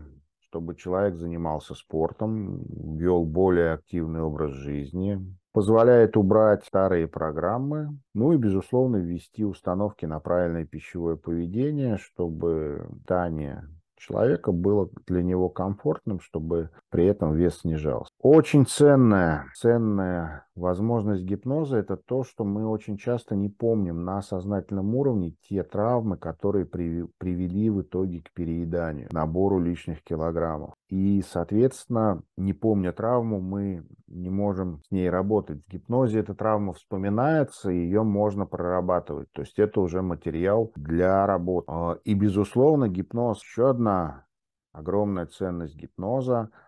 чтобы 0.57 0.75
человек 0.75 1.17
занимался 1.17 1.75
спортом, 1.75 2.63
вел 2.97 3.25
более 3.25 3.73
активный 3.73 4.21
образ 4.21 4.53
жизни, 4.53 5.19
позволяет 5.53 6.17
убрать 6.17 6.65
старые 6.65 7.07
программы, 7.07 7.95
ну 8.15 8.33
и, 8.33 8.37
безусловно, 8.37 8.97
ввести 8.97 9.45
установки 9.45 10.05
на 10.05 10.19
правильное 10.19 10.65
пищевое 10.65 11.15
поведение, 11.15 11.97
чтобы 11.97 12.87
питание 13.03 13.69
человека 13.97 14.51
было 14.51 14.89
для 15.05 15.21
него 15.21 15.47
комфортным, 15.49 16.19
чтобы 16.19 16.71
при 16.89 17.05
этом 17.05 17.35
вес 17.35 17.59
снижался. 17.59 18.09
Очень 18.19 18.65
ценная, 18.65 19.45
ценная 19.53 20.47
возможность 20.55 21.23
гипноза– 21.23 21.77
это 21.77 21.97
то, 21.97 22.23
что 22.23 22.43
мы 22.43 22.67
очень 22.67 22.97
часто 22.97 23.35
не 23.35 23.47
помним 23.47 24.03
на 24.05 24.23
сознательном 24.23 24.95
уровне 24.95 25.35
те 25.47 25.61
травмы, 25.61 26.17
которые 26.17 26.65
привели 26.65 27.69
в 27.69 27.83
итоге 27.83 28.21
к 28.21 28.31
перееданию, 28.33 29.07
набору 29.11 29.59
лишних 29.59 30.03
килограммов. 30.03 30.73
И, 30.89 31.23
соответственно, 31.29 32.23
не 32.37 32.53
помня 32.53 32.91
травму, 32.91 33.39
мы 33.39 33.85
не 34.07 34.31
можем 34.31 34.81
с 34.87 34.89
ней 34.89 35.11
работать. 35.11 35.61
В 35.67 35.71
гипнозе 35.71 36.19
эта 36.19 36.33
травма 36.33 36.73
вспоминается, 36.73 37.69
и 37.69 37.77
ее 37.77 38.01
можно 38.01 38.47
прорабатывать. 38.47 39.31
То 39.31 39.43
есть 39.43 39.59
это 39.59 39.79
уже 39.79 40.01
материал 40.01 40.71
для 40.75 41.27
работы. 41.27 41.67
А, 41.69 41.97
и, 42.03 42.15
безусловно, 42.15 42.87
гипноз 42.87 43.43
еще 43.43 43.69
одна 43.69 44.25
огромная 44.71 45.27
ценность 45.27 45.75
гипноза– 45.75 46.49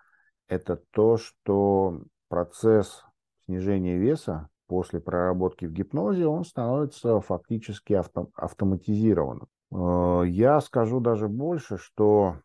это 0.49 0.81
то, 0.91 1.17
что 1.17 2.01
процесс 2.27 3.05
снижения 3.45 3.97
веса 3.97 4.49
после 4.67 4.99
проработки 4.99 5.65
в 5.65 5.71
гипнозе, 5.71 6.27
он 6.27 6.43
становится 6.43 7.21
фактически 7.21 7.93
авто, 7.93 8.29
автоматизированным. 8.35 9.47
А, 9.71 10.23
я 10.23 10.59
скажу 10.59 10.99
даже 10.99 11.27
больше, 11.27 11.77
что 11.77 12.35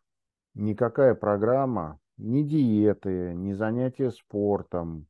никакая 0.55 1.15
программа, 1.15 1.99
ни 2.17 2.43
диеты, 2.43 3.35
ни 3.35 3.53
занятия 3.53 4.11
спортом, 4.11 5.07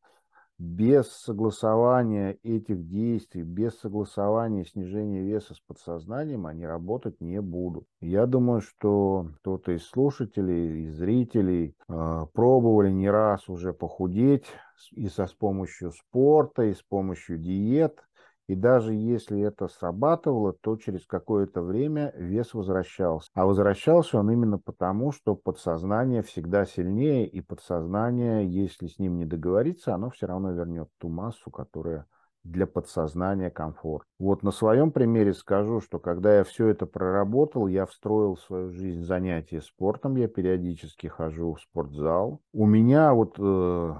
без 0.58 1.10
согласования 1.10 2.38
этих 2.42 2.86
действий, 2.88 3.42
без 3.42 3.78
согласования 3.78 4.64
снижения 4.64 5.22
веса 5.22 5.54
с 5.54 5.60
подсознанием, 5.60 6.46
они 6.46 6.66
работать 6.66 7.20
не 7.20 7.40
будут. 7.40 7.86
Я 8.00 8.26
думаю, 8.26 8.60
что 8.60 9.28
кто-то 9.40 9.72
из 9.72 9.84
слушателей, 9.86 10.86
из 10.86 10.94
зрителей 10.96 11.76
э, 11.88 12.26
пробовали 12.32 12.90
не 12.90 13.10
раз 13.10 13.48
уже 13.48 13.72
похудеть 13.72 14.44
и 14.92 15.08
со 15.08 15.26
с 15.26 15.32
помощью 15.32 15.92
спорта, 15.92 16.62
и 16.64 16.74
с 16.74 16.82
помощью 16.82 17.38
диет, 17.38 18.04
и 18.46 18.54
даже 18.54 18.94
если 18.94 19.40
это 19.40 19.68
срабатывало, 19.68 20.52
то 20.52 20.76
через 20.76 21.06
какое-то 21.06 21.62
время 21.62 22.12
вес 22.16 22.52
возвращался. 22.52 23.30
А 23.34 23.46
возвращался 23.46 24.18
он 24.18 24.30
именно 24.30 24.58
потому, 24.58 25.12
что 25.12 25.34
подсознание 25.34 26.22
всегда 26.22 26.66
сильнее, 26.66 27.26
и 27.26 27.40
подсознание, 27.40 28.46
если 28.46 28.86
с 28.86 28.98
ним 28.98 29.16
не 29.16 29.24
договориться, 29.24 29.94
оно 29.94 30.10
все 30.10 30.26
равно 30.26 30.52
вернет 30.52 30.88
ту 30.98 31.08
массу, 31.08 31.50
которая 31.50 32.06
для 32.44 32.66
подсознания 32.66 33.50
комфорт. 33.50 34.06
Вот 34.18 34.42
на 34.42 34.50
своем 34.50 34.92
примере 34.92 35.32
скажу, 35.32 35.80
что 35.80 35.98
когда 35.98 36.36
я 36.36 36.44
все 36.44 36.68
это 36.68 36.84
проработал, 36.84 37.66
я 37.66 37.86
встроил 37.86 38.34
в 38.34 38.40
свою 38.40 38.70
жизнь 38.70 39.02
занятия 39.02 39.62
спортом, 39.62 40.16
я 40.16 40.28
периодически 40.28 41.06
хожу 41.06 41.54
в 41.54 41.60
спортзал. 41.60 42.42
У 42.52 42.66
меня 42.66 43.14
вот, 43.14 43.36
э, 43.38 43.94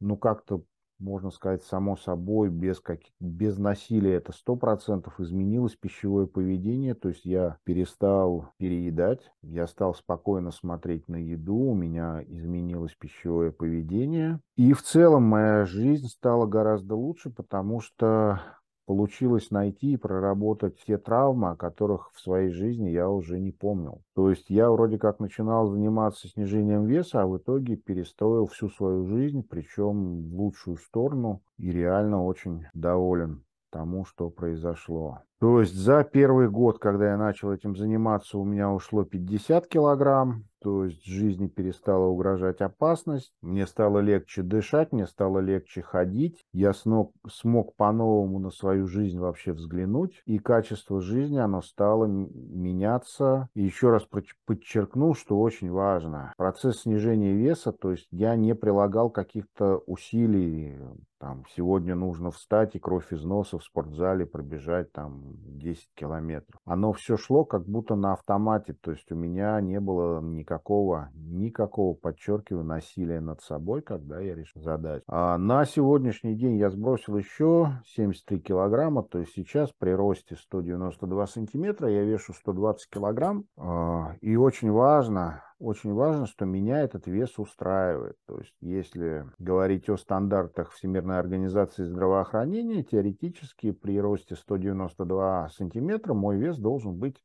ну 0.00 0.16
как-то 0.18 0.62
можно 1.00 1.30
сказать, 1.30 1.62
само 1.64 1.96
собой, 1.96 2.50
без, 2.50 2.80
как, 2.80 3.00
без 3.18 3.58
насилия 3.58 4.14
это 4.14 4.32
сто 4.32 4.56
процентов 4.56 5.18
изменилось 5.18 5.74
пищевое 5.74 6.26
поведение, 6.26 6.94
то 6.94 7.08
есть 7.08 7.24
я 7.24 7.56
перестал 7.64 8.50
переедать, 8.58 9.32
я 9.42 9.66
стал 9.66 9.94
спокойно 9.94 10.50
смотреть 10.50 11.08
на 11.08 11.16
еду, 11.16 11.56
у 11.56 11.74
меня 11.74 12.22
изменилось 12.26 12.94
пищевое 12.94 13.50
поведение. 13.50 14.40
И 14.56 14.72
в 14.72 14.82
целом 14.82 15.22
моя 15.24 15.64
жизнь 15.64 16.08
стала 16.08 16.46
гораздо 16.46 16.94
лучше, 16.94 17.30
потому 17.30 17.80
что 17.80 18.40
получилось 18.90 19.52
найти 19.52 19.92
и 19.92 19.96
проработать 19.96 20.76
те 20.84 20.98
травмы, 20.98 21.50
о 21.50 21.56
которых 21.56 22.10
в 22.12 22.20
своей 22.20 22.50
жизни 22.50 22.88
я 22.88 23.08
уже 23.08 23.38
не 23.38 23.52
помнил. 23.52 24.02
То 24.16 24.30
есть 24.30 24.50
я 24.50 24.68
вроде 24.68 24.98
как 24.98 25.20
начинал 25.20 25.68
заниматься 25.68 26.26
снижением 26.26 26.86
веса, 26.86 27.22
а 27.22 27.26
в 27.28 27.38
итоге 27.38 27.76
перестроил 27.76 28.46
всю 28.46 28.68
свою 28.68 29.06
жизнь, 29.06 29.46
причем 29.48 30.28
в 30.28 30.34
лучшую 30.34 30.76
сторону, 30.78 31.40
и 31.56 31.70
реально 31.70 32.24
очень 32.24 32.64
доволен 32.74 33.44
тому, 33.70 34.04
что 34.04 34.28
произошло. 34.28 35.20
То 35.38 35.60
есть 35.60 35.76
за 35.76 36.02
первый 36.02 36.50
год, 36.50 36.80
когда 36.80 37.10
я 37.10 37.16
начал 37.16 37.52
этим 37.52 37.76
заниматься, 37.76 38.38
у 38.38 38.44
меня 38.44 38.72
ушло 38.72 39.04
50 39.04 39.68
килограмм. 39.68 40.46
То 40.62 40.84
есть 40.84 41.04
жизни 41.04 41.46
перестала 41.46 42.04
угрожать 42.06 42.60
опасность, 42.60 43.32
мне 43.40 43.66
стало 43.66 44.00
легче 44.00 44.42
дышать, 44.42 44.92
мне 44.92 45.06
стало 45.06 45.38
легче 45.38 45.80
ходить, 45.80 46.44
я 46.52 46.74
смог, 46.74 47.12
смог 47.30 47.74
по-новому 47.76 48.38
на 48.38 48.50
свою 48.50 48.86
жизнь 48.86 49.18
вообще 49.18 49.52
взглянуть, 49.52 50.22
и 50.26 50.38
качество 50.38 51.00
жизни, 51.00 51.38
оно 51.38 51.62
стало 51.62 52.06
меняться. 52.06 53.48
И 53.54 53.62
еще 53.62 53.90
раз 53.90 54.06
подчеркну, 54.44 55.14
что 55.14 55.40
очень 55.40 55.70
важно, 55.70 56.34
процесс 56.36 56.82
снижения 56.82 57.32
веса, 57.32 57.72
то 57.72 57.92
есть 57.92 58.08
я 58.10 58.36
не 58.36 58.54
прилагал 58.54 59.10
каких-то 59.10 59.78
усилий, 59.86 60.76
там, 61.20 61.44
сегодня 61.54 61.94
нужно 61.94 62.30
встать 62.30 62.74
и 62.74 62.78
кровь 62.78 63.12
из 63.12 63.22
носа 63.24 63.58
в 63.58 63.62
спортзале 63.62 64.24
пробежать 64.24 64.90
там 64.90 65.20
10 65.58 65.90
километров. 65.94 66.58
Оно 66.64 66.94
все 66.94 67.18
шло 67.18 67.44
как 67.44 67.66
будто 67.66 67.94
на 67.94 68.14
автомате, 68.14 68.74
то 68.80 68.90
есть 68.90 69.12
у 69.12 69.14
меня 69.14 69.60
не 69.60 69.80
было 69.80 70.22
никакого, 70.22 71.10
никакого, 71.14 71.94
подчеркиваю, 71.94 72.64
насилия 72.64 73.20
над 73.20 73.42
собой, 73.42 73.82
когда 73.82 74.18
я 74.18 74.34
решил 74.34 74.62
задать. 74.62 75.02
А 75.06 75.36
на 75.36 75.66
сегодняшний 75.66 76.34
день 76.34 76.56
я 76.56 76.70
сбросил 76.70 77.18
еще 77.18 77.82
73 77.84 78.40
килограмма, 78.40 79.02
то 79.02 79.18
есть 79.18 79.34
сейчас 79.34 79.70
при 79.78 79.90
росте 79.90 80.36
192 80.36 81.26
сантиметра 81.26 81.90
я 81.90 82.02
вешу 82.02 82.32
120 82.32 82.88
килограмм. 82.88 83.44
А, 83.58 84.14
и 84.22 84.36
очень 84.36 84.70
важно, 84.70 85.42
очень 85.60 85.92
важно, 85.92 86.26
что 86.26 86.46
меня 86.46 86.80
этот 86.80 87.06
вес 87.06 87.38
устраивает. 87.38 88.16
То 88.26 88.38
есть, 88.38 88.54
если 88.60 89.26
говорить 89.38 89.88
о 89.88 89.96
стандартах 89.96 90.72
Всемирной 90.72 91.18
организации 91.18 91.84
здравоохранения, 91.84 92.82
теоретически 92.82 93.70
при 93.70 94.00
росте 94.00 94.36
192 94.36 95.50
сантиметра 95.50 96.14
мой 96.14 96.38
вес 96.38 96.56
должен 96.56 96.98
быть 96.98 97.22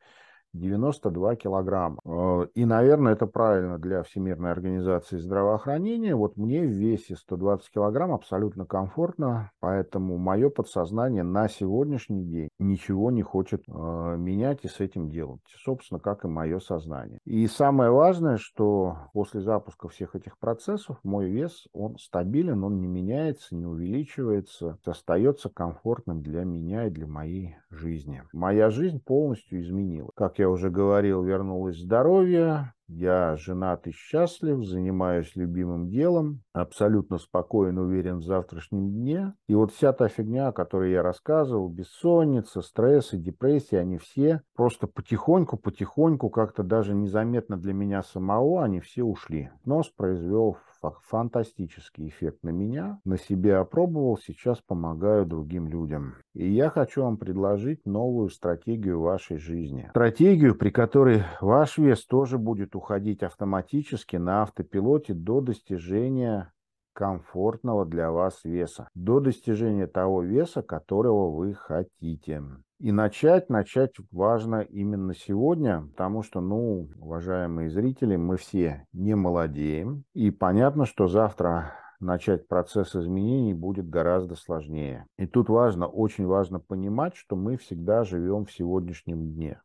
92 0.56 1.36
килограмма. 1.36 2.00
Э, 2.06 2.48
и, 2.56 2.65
наверное, 2.65 3.13
это 3.13 3.28
правильно 3.28 3.78
для 3.78 4.04
Всемирной 4.04 4.52
организации 4.52 5.18
здравоохранения. 5.18 6.15
Вот 6.15 6.38
мне 6.38 6.62
в 6.62 6.70
весе 6.70 7.15
120 7.15 7.70
килограмм 7.70 8.13
абсолютно 8.13 8.65
комфортно, 8.65 9.52
поэтому 9.60 10.18
мое 10.18 10.50
подсознание 10.50 11.24
на 11.24 11.48
сегодняшний 11.48 12.24
день 12.24 12.50
ничего 12.60 13.12
не 13.12 13.22
хочет 13.22 13.63
э, 13.68 14.15
менять 14.18 14.60
и 14.63 14.68
с 14.68 14.80
этим 14.80 15.10
делать. 15.10 15.41
Собственно, 15.63 16.00
как 16.00 16.26
и 16.26 16.28
мое 16.28 16.60
сознание. 16.60 17.20
И 17.26 17.48
самое 17.48 17.91
важное, 17.91 18.38
что 18.38 18.98
после 19.13 19.41
запуска 19.41 19.88
всех 19.89 20.15
этих 20.15 20.38
процессов 20.38 20.98
мой 21.04 21.30
вес, 21.30 21.68
он 21.74 21.98
стабилен, 21.98 22.63
он 22.63 22.80
не 22.80 22.88
меняется, 22.88 23.56
не 23.56 23.65
увеличивается, 23.65 24.78
остается 24.86 25.50
комфортным 25.50 26.22
для 26.22 26.44
меня 26.44 26.88
и 26.88 26.89
для 26.89 27.08
моей 27.08 27.58
жизни. 27.70 28.24
Моя 28.34 28.70
жизнь 28.70 29.02
полностью 29.04 29.62
изменилась. 29.62 30.12
Как 30.15 30.39
я 30.39 30.44
я 30.45 30.49
уже 30.49 30.69
говорил, 30.69 31.23
вернулось 31.23 31.79
здоровье, 31.79 32.71
я 32.88 33.36
женат 33.36 33.88
и 33.88 33.91
счастлив, 33.91 34.63
занимаюсь 34.63 35.36
любимым 35.36 35.89
делом, 35.89 36.43
абсолютно 36.53 37.17
спокоен, 37.17 37.79
уверен 37.79 38.19
в 38.19 38.23
завтрашнем 38.23 38.91
дне. 38.91 39.34
И 39.47 39.55
вот 39.55 39.71
вся 39.71 39.91
та 39.91 40.08
фигня, 40.08 40.49
о 40.49 40.51
которой 40.51 40.91
я 40.91 41.01
рассказывал, 41.01 41.67
бессонница, 41.67 42.62
стресс 42.62 43.13
и 43.13 43.17
депрессия, 43.17 43.79
они 43.79 43.97
все 43.97 44.43
просто 44.55 44.86
потихоньку, 44.86 45.58
потихоньку, 45.58 46.29
как-то 46.29 46.62
даже 46.62 46.93
незаметно 46.93 47.58
для 47.58 47.73
меня 47.73 48.03
самого, 48.03 48.63
они 48.63 48.81
все 48.81 49.01
ушли. 49.01 49.49
Нос 49.65 49.89
произвел 49.89 50.58
фантастический 51.04 52.08
эффект 52.08 52.43
на 52.43 52.50
меня, 52.50 53.00
на 53.06 53.17
себе 53.17 53.58
опробовал, 53.58 54.17
сейчас 54.17 54.60
помогаю 54.62 55.26
другим 55.26 55.67
людям. 55.67 56.15
И 56.34 56.50
я 56.50 56.69
хочу 56.69 57.04
вам 57.04 57.17
предложить 57.17 57.86
новую 57.86 58.30
стратегию 58.30 59.02
вашей 59.02 59.38
жизни. 59.38 59.88
Стратегию, 59.91 60.56
при 60.56 60.69
которой 60.69 61.24
ваш 61.41 61.78
вес 61.78 62.06
тоже 62.06 62.38
будет 62.38 62.76
уходить 62.76 63.24
автоматически 63.24 64.17
на 64.17 64.43
автопилоте 64.43 65.13
до 65.13 65.41
достижения 65.41 66.52
комфортного 66.95 67.86
для 67.86 68.10
вас 68.10 68.43
веса, 68.43 68.88
до 68.95 69.19
достижения 69.19 69.86
того 69.86 70.23
веса, 70.23 70.62
которого 70.63 71.29
вы 71.36 71.53
хотите. 71.53 72.41
И 72.79 72.91
начать, 72.91 73.49
начать 73.49 73.93
важно 74.12 74.62
именно 74.62 75.13
сегодня, 75.13 75.88
потому 75.91 76.23
что, 76.23 76.41
ну, 76.41 76.89
уважаемые 76.97 77.69
зрители, 77.69 78.15
мы 78.15 78.38
все 78.38 78.86
не 78.93 79.15
молодеем. 79.15 80.03
И 80.13 80.31
понятно, 80.31 80.86
что 80.86 81.08
завтра 81.08 81.73
начать 81.99 82.47
процесс 82.47 82.95
изменений 82.95 83.53
будет 83.53 83.89
гораздо 83.89 84.36
сложнее. 84.36 85.05
И 85.17 85.25
тут 85.25 85.49
важно, 85.49 85.88
очень 85.88 86.25
важно 86.25 86.60
понимать, 86.60 87.15
что 87.15 87.36
мы 87.36 87.58
всегда 87.58 88.03
живем 88.03 88.45
в 88.45 88.51
сегодняшнем 88.51 89.34
дне. 89.34 89.62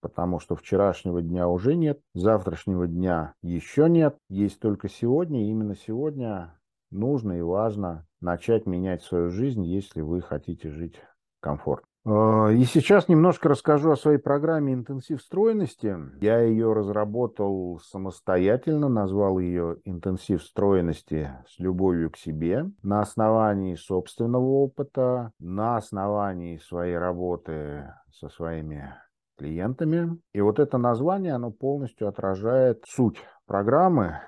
Потому 0.00 0.38
что 0.38 0.54
вчерашнего 0.54 1.22
дня 1.22 1.48
уже 1.48 1.76
нет, 1.76 2.00
завтрашнего 2.14 2.86
дня 2.86 3.34
еще 3.42 3.88
нет, 3.88 4.16
есть 4.28 4.60
только 4.60 4.88
сегодня. 4.88 5.46
И 5.46 5.50
именно 5.50 5.76
сегодня 5.76 6.58
нужно 6.94 7.38
и 7.38 7.42
важно 7.42 8.06
начать 8.20 8.66
менять 8.66 9.02
свою 9.02 9.30
жизнь, 9.30 9.64
если 9.64 10.00
вы 10.00 10.22
хотите 10.22 10.70
жить 10.70 11.00
комфортно. 11.40 11.88
А, 12.06 12.48
и 12.48 12.64
сейчас 12.64 13.08
немножко 13.08 13.48
расскажу 13.48 13.90
о 13.90 13.96
своей 13.96 14.18
программе 14.18 14.74
интенсив 14.74 15.22
стройности. 15.22 15.96
Я 16.20 16.40
ее 16.40 16.72
разработал 16.72 17.80
самостоятельно, 17.82 18.88
назвал 18.88 19.38
ее 19.38 19.78
интенсив 19.84 20.42
стройности 20.42 21.30
с 21.48 21.58
любовью 21.58 22.10
к 22.10 22.18
себе 22.18 22.70
на 22.82 23.00
основании 23.00 23.74
собственного 23.74 24.44
опыта, 24.44 25.32
на 25.38 25.76
основании 25.76 26.58
своей 26.58 26.98
работы 26.98 27.90
со 28.12 28.28
своими 28.28 28.94
клиентами. 29.38 30.18
И 30.32 30.40
вот 30.42 30.58
это 30.58 30.76
название, 30.76 31.34
оно 31.34 31.50
полностью 31.50 32.08
отражает 32.08 32.84
суть 32.86 33.18
программы. 33.46 34.20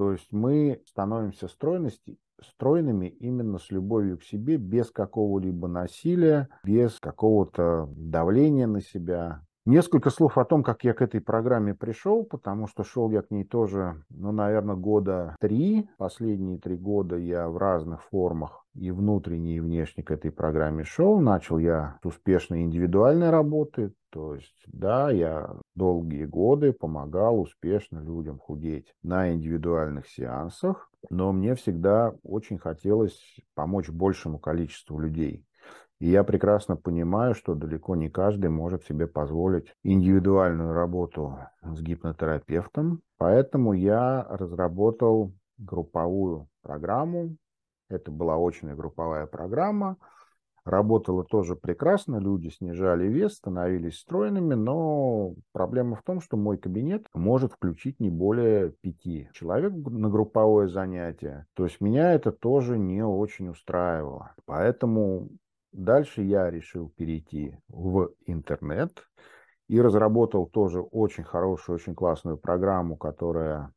То 0.00 0.12
есть 0.12 0.32
мы 0.32 0.80
становимся 0.86 1.46
стройности 1.46 2.16
стройными 2.40 3.08
именно 3.08 3.58
с 3.58 3.70
любовью 3.70 4.16
к 4.16 4.22
себе, 4.22 4.56
без 4.56 4.90
какого-либо 4.90 5.68
насилия, 5.68 6.48
без 6.64 6.98
какого-то 6.98 7.86
давления 7.94 8.66
на 8.66 8.80
себя. 8.80 9.44
Несколько 9.66 10.08
слов 10.08 10.38
о 10.38 10.46
том, 10.46 10.62
как 10.62 10.84
я 10.84 10.94
к 10.94 11.02
этой 11.02 11.20
программе 11.20 11.74
пришел, 11.74 12.24
потому 12.24 12.66
что 12.66 12.82
шел 12.82 13.10
я 13.10 13.20
к 13.20 13.30
ней 13.30 13.44
тоже, 13.44 14.02
ну, 14.08 14.32
наверное, 14.32 14.74
года 14.74 15.36
три. 15.38 15.86
Последние 15.98 16.58
три 16.58 16.76
года 16.76 17.16
я 17.16 17.46
в 17.48 17.58
разных 17.58 18.02
формах 18.04 18.64
и 18.74 18.90
внутренне, 18.90 19.56
и 19.56 19.60
внешне 19.60 20.02
к 20.02 20.10
этой 20.10 20.30
программе 20.30 20.84
шел. 20.84 21.20
Начал 21.20 21.58
я 21.58 21.98
с 22.02 22.06
успешной 22.06 22.62
индивидуальной 22.62 23.28
работы, 23.28 23.92
то 24.08 24.34
есть, 24.34 24.56
да, 24.66 25.10
я 25.10 25.54
долгие 25.74 26.24
годы 26.24 26.72
помогал 26.72 27.40
успешно 27.40 27.98
людям 27.98 28.38
худеть 28.38 28.94
на 29.02 29.30
индивидуальных 29.30 30.08
сеансах, 30.08 30.90
но 31.10 31.32
мне 31.32 31.54
всегда 31.54 32.14
очень 32.22 32.58
хотелось 32.58 33.36
помочь 33.54 33.90
большему 33.90 34.38
количеству 34.38 34.98
людей. 34.98 35.44
И 36.00 36.10
я 36.10 36.24
прекрасно 36.24 36.76
понимаю, 36.76 37.34
что 37.34 37.54
далеко 37.54 37.94
не 37.94 38.08
каждый 38.08 38.50
может 38.50 38.84
себе 38.84 39.06
позволить 39.06 39.72
индивидуальную 39.84 40.72
работу 40.72 41.38
с 41.62 41.80
гипнотерапевтом. 41.80 43.02
Поэтому 43.18 43.74
я 43.74 44.26
разработал 44.28 45.32
групповую 45.58 46.48
программу. 46.62 47.36
Это 47.88 48.10
была 48.10 48.36
очная 48.36 48.74
групповая 48.74 49.26
программа, 49.26 49.96
Работало 50.64 51.24
тоже 51.24 51.56
прекрасно, 51.56 52.18
люди 52.18 52.48
снижали 52.48 53.06
вес, 53.06 53.34
становились 53.34 53.98
стройными, 53.98 54.54
но 54.54 55.34
проблема 55.52 55.96
в 55.96 56.02
том, 56.02 56.20
что 56.20 56.36
мой 56.36 56.58
кабинет 56.58 57.06
может 57.14 57.52
включить 57.52 57.98
не 57.98 58.10
более 58.10 58.70
пяти 58.82 59.30
человек 59.32 59.72
на 59.72 60.10
групповое 60.10 60.68
занятие. 60.68 61.46
То 61.54 61.64
есть 61.64 61.80
меня 61.80 62.12
это 62.12 62.30
тоже 62.30 62.78
не 62.78 63.02
очень 63.02 63.48
устраивало. 63.48 64.34
Поэтому 64.44 65.30
дальше 65.72 66.22
я 66.22 66.50
решил 66.50 66.88
перейти 66.90 67.58
в 67.68 68.10
интернет 68.26 69.06
и 69.68 69.80
разработал 69.80 70.46
тоже 70.46 70.80
очень 70.80 71.24
хорошую, 71.24 71.76
очень 71.76 71.94
классную 71.94 72.36
программу, 72.36 72.96
которая 72.96 73.72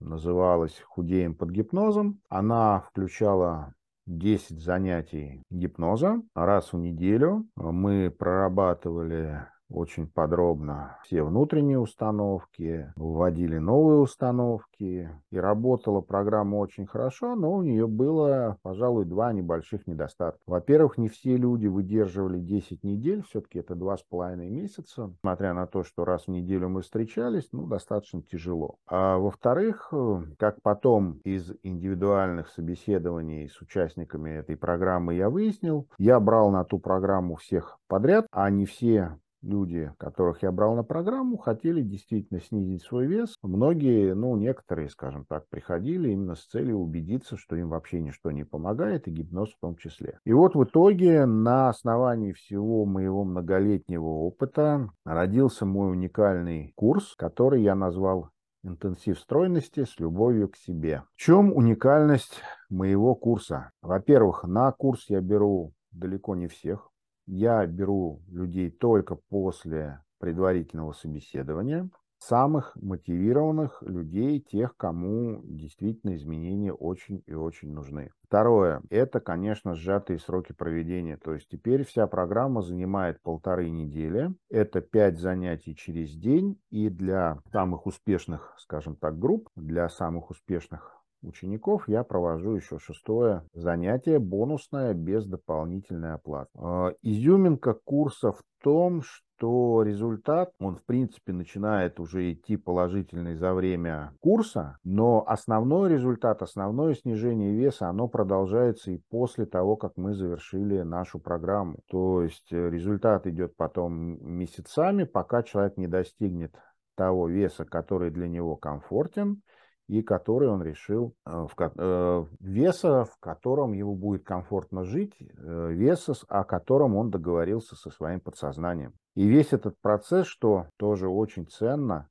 называлась 0.00 0.78
«Худеем 0.86 1.34
под 1.34 1.50
гипнозом». 1.50 2.20
Она 2.28 2.80
включала 2.80 3.74
10 4.06 4.60
занятий 4.60 5.42
гипноза 5.50 6.22
раз 6.34 6.72
в 6.72 6.78
неделю. 6.78 7.46
Мы 7.56 8.10
прорабатывали 8.10 9.46
очень 9.70 10.06
подробно 10.06 10.98
все 11.04 11.22
внутренние 11.22 11.78
установки, 11.78 12.92
вводили 12.96 13.58
новые 13.58 14.00
установки, 14.00 15.10
и 15.30 15.38
работала 15.38 16.00
программа 16.00 16.56
очень 16.56 16.86
хорошо, 16.86 17.34
но 17.34 17.52
у 17.52 17.62
нее 17.62 17.86
было, 17.86 18.56
пожалуй, 18.62 19.04
два 19.04 19.32
небольших 19.32 19.86
недостатка. 19.86 20.40
Во-первых, 20.46 20.98
не 20.98 21.08
все 21.08 21.36
люди 21.36 21.66
выдерживали 21.66 22.40
10 22.40 22.82
недель, 22.84 23.22
все-таки 23.22 23.58
это 23.58 23.74
два 23.74 23.96
с 23.96 24.02
половиной 24.02 24.48
месяца, 24.50 25.08
несмотря 25.08 25.54
на 25.54 25.66
то, 25.66 25.84
что 25.84 26.04
раз 26.04 26.24
в 26.24 26.28
неделю 26.28 26.68
мы 26.68 26.82
встречались, 26.82 27.48
ну, 27.52 27.66
достаточно 27.66 28.22
тяжело. 28.22 28.76
А 28.86 29.18
во-вторых, 29.18 29.92
как 30.38 30.62
потом 30.62 31.20
из 31.24 31.52
индивидуальных 31.62 32.48
собеседований 32.48 33.48
с 33.48 33.60
участниками 33.60 34.30
этой 34.30 34.56
программы 34.56 35.14
я 35.14 35.30
выяснил, 35.30 35.86
я 35.98 36.18
брал 36.20 36.50
на 36.50 36.64
ту 36.64 36.78
программу 36.78 37.36
всех 37.36 37.78
подряд, 37.88 38.26
а 38.30 38.50
не 38.50 38.66
все 38.66 39.18
люди, 39.42 39.92
которых 39.98 40.42
я 40.42 40.52
брал 40.52 40.74
на 40.74 40.82
программу, 40.82 41.36
хотели 41.36 41.82
действительно 41.82 42.40
снизить 42.40 42.82
свой 42.82 43.06
вес. 43.06 43.36
Многие, 43.42 44.14
ну, 44.14 44.36
некоторые, 44.36 44.88
скажем 44.88 45.24
так, 45.28 45.48
приходили 45.48 46.10
именно 46.10 46.34
с 46.34 46.44
целью 46.46 46.78
убедиться, 46.78 47.36
что 47.36 47.56
им 47.56 47.68
вообще 47.68 48.00
ничто 48.00 48.30
не 48.30 48.44
помогает, 48.44 49.08
и 49.08 49.10
гипноз 49.10 49.50
в 49.52 49.60
том 49.60 49.76
числе. 49.76 50.18
И 50.24 50.32
вот 50.32 50.54
в 50.54 50.64
итоге 50.64 51.26
на 51.26 51.68
основании 51.68 52.32
всего 52.32 52.84
моего 52.84 53.24
многолетнего 53.24 54.06
опыта 54.06 54.90
родился 55.04 55.66
мой 55.66 55.92
уникальный 55.92 56.72
курс, 56.76 57.14
который 57.16 57.62
я 57.62 57.74
назвал 57.74 58.30
интенсив 58.64 59.18
стройности 59.18 59.84
с 59.84 59.98
любовью 59.98 60.48
к 60.48 60.56
себе. 60.56 61.04
В 61.14 61.20
чем 61.20 61.52
уникальность 61.52 62.40
моего 62.68 63.14
курса? 63.14 63.70
Во-первых, 63.82 64.44
на 64.44 64.72
курс 64.72 65.06
я 65.08 65.20
беру 65.20 65.72
далеко 65.92 66.34
не 66.34 66.48
всех. 66.48 66.90
Я 67.30 67.66
беру 67.66 68.22
людей 68.28 68.70
только 68.70 69.14
после 69.14 70.02
предварительного 70.18 70.92
собеседования, 70.92 71.90
самых 72.16 72.74
мотивированных 72.80 73.82
людей, 73.82 74.40
тех, 74.40 74.74
кому 74.78 75.42
действительно 75.44 76.16
изменения 76.16 76.72
очень 76.72 77.22
и 77.26 77.34
очень 77.34 77.70
нужны. 77.70 78.12
Второе, 78.22 78.80
это, 78.88 79.20
конечно, 79.20 79.74
сжатые 79.74 80.18
сроки 80.18 80.54
проведения. 80.54 81.18
То 81.18 81.34
есть 81.34 81.48
теперь 81.50 81.84
вся 81.84 82.06
программа 82.06 82.62
занимает 82.62 83.20
полторы 83.22 83.68
недели. 83.68 84.34
Это 84.48 84.80
пять 84.80 85.18
занятий 85.18 85.76
через 85.76 86.14
день. 86.14 86.58
И 86.70 86.88
для 86.88 87.40
самых 87.52 87.84
успешных, 87.84 88.54
скажем 88.58 88.96
так, 88.96 89.18
групп, 89.18 89.50
для 89.54 89.90
самых 89.90 90.30
успешных 90.30 90.97
учеников 91.22 91.88
я 91.88 92.04
провожу 92.04 92.54
еще 92.54 92.78
шестое 92.78 93.44
занятие, 93.52 94.18
бонусное, 94.18 94.94
без 94.94 95.26
дополнительной 95.26 96.14
оплаты. 96.14 96.50
А, 96.56 96.92
изюминка 97.02 97.74
курса 97.74 98.32
в 98.32 98.42
том, 98.62 99.02
что 99.02 99.82
результат, 99.82 100.52
он 100.58 100.76
в 100.76 100.84
принципе 100.84 101.32
начинает 101.32 102.00
уже 102.00 102.32
идти 102.32 102.56
положительный 102.56 103.36
за 103.36 103.54
время 103.54 104.12
курса, 104.20 104.78
но 104.82 105.24
основной 105.26 105.90
результат, 105.90 106.42
основное 106.42 106.94
снижение 106.94 107.54
веса, 107.54 107.88
оно 107.88 108.08
продолжается 108.08 108.90
и 108.90 109.00
после 109.10 109.46
того, 109.46 109.76
как 109.76 109.92
мы 109.96 110.14
завершили 110.14 110.82
нашу 110.82 111.20
программу. 111.20 111.78
То 111.88 112.22
есть 112.22 112.52
э, 112.52 112.70
результат 112.70 113.26
идет 113.26 113.56
потом 113.56 113.94
месяцами, 114.20 115.04
пока 115.04 115.42
человек 115.42 115.76
не 115.76 115.86
достигнет 115.86 116.54
того 116.96 117.28
веса, 117.28 117.64
который 117.64 118.10
для 118.10 118.26
него 118.26 118.56
комфортен, 118.56 119.42
и 119.88 120.02
который 120.02 120.48
он 120.48 120.62
решил, 120.62 121.14
э, 121.26 121.30
в, 121.30 121.54
э, 121.58 122.24
веса, 122.40 123.04
в 123.04 123.18
котором 123.18 123.72
ему 123.72 123.96
будет 123.96 124.22
комфортно 124.22 124.84
жить, 124.84 125.14
э, 125.18 125.72
веса, 125.72 126.12
о 126.28 126.44
котором 126.44 126.94
он 126.94 127.10
договорился 127.10 127.74
со 127.74 127.90
своим 127.90 128.20
подсознанием. 128.20 128.92
И 129.14 129.26
весь 129.26 129.52
этот 129.52 129.80
процесс, 129.80 130.26
что 130.26 130.66
тоже 130.76 131.08
очень 131.08 131.46
ценно, 131.46 132.08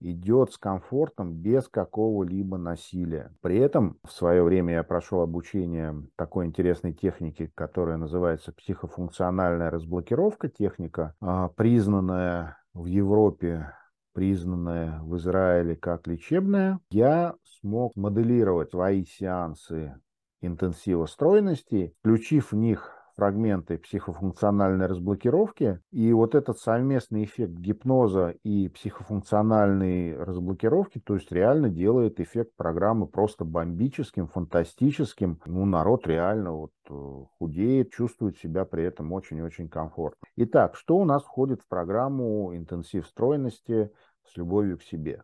идет 0.00 0.52
с 0.52 0.58
комфортом 0.58 1.32
без 1.32 1.68
какого-либо 1.68 2.58
насилия. 2.58 3.32
При 3.40 3.58
этом 3.58 3.98
в 4.04 4.12
свое 4.12 4.42
время 4.42 4.74
я 4.74 4.82
прошел 4.82 5.20
обучение 5.22 5.94
такой 6.16 6.46
интересной 6.46 6.92
технике, 6.92 7.50
которая 7.54 7.96
называется 7.96 8.52
психофункциональная 8.52 9.70
разблокировка, 9.70 10.48
техника, 10.48 11.14
а, 11.20 11.48
признанная 11.48 12.58
в 12.74 12.84
Европе 12.84 13.72
признанная 14.16 14.98
в 15.02 15.18
Израиле 15.18 15.76
как 15.76 16.06
лечебная, 16.06 16.80
я 16.88 17.34
смог 17.44 17.94
моделировать 17.96 18.70
свои 18.70 19.04
сеансы 19.04 20.00
интенсива 20.40 21.04
стройности, 21.04 21.94
включив 22.00 22.52
в 22.52 22.56
них 22.56 22.95
фрагменты 23.16 23.78
психофункциональной 23.78 24.86
разблокировки. 24.86 25.80
И 25.90 26.12
вот 26.12 26.34
этот 26.34 26.58
совместный 26.58 27.24
эффект 27.24 27.52
гипноза 27.52 28.34
и 28.42 28.68
психофункциональной 28.68 30.16
разблокировки, 30.16 31.00
то 31.00 31.14
есть 31.14 31.32
реально 31.32 31.68
делает 31.68 32.20
эффект 32.20 32.52
программы 32.56 33.06
просто 33.06 33.44
бомбическим, 33.44 34.28
фантастическим. 34.28 35.40
Ну, 35.46 35.64
народ 35.64 36.06
реально 36.06 36.52
вот 36.52 36.72
э, 36.88 37.24
худеет, 37.38 37.92
чувствует 37.92 38.38
себя 38.38 38.64
при 38.64 38.84
этом 38.84 39.12
очень-очень 39.12 39.68
комфортно. 39.68 40.28
Итак, 40.36 40.76
что 40.76 40.96
у 40.98 41.04
нас 41.04 41.22
входит 41.22 41.62
в 41.62 41.68
программу 41.68 42.54
интенсив 42.54 43.06
стройности 43.06 43.90
с 44.24 44.36
любовью 44.36 44.78
к 44.78 44.82
себе. 44.82 45.22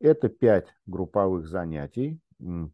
Это 0.00 0.28
пять 0.28 0.68
групповых 0.86 1.48
занятий. 1.48 2.20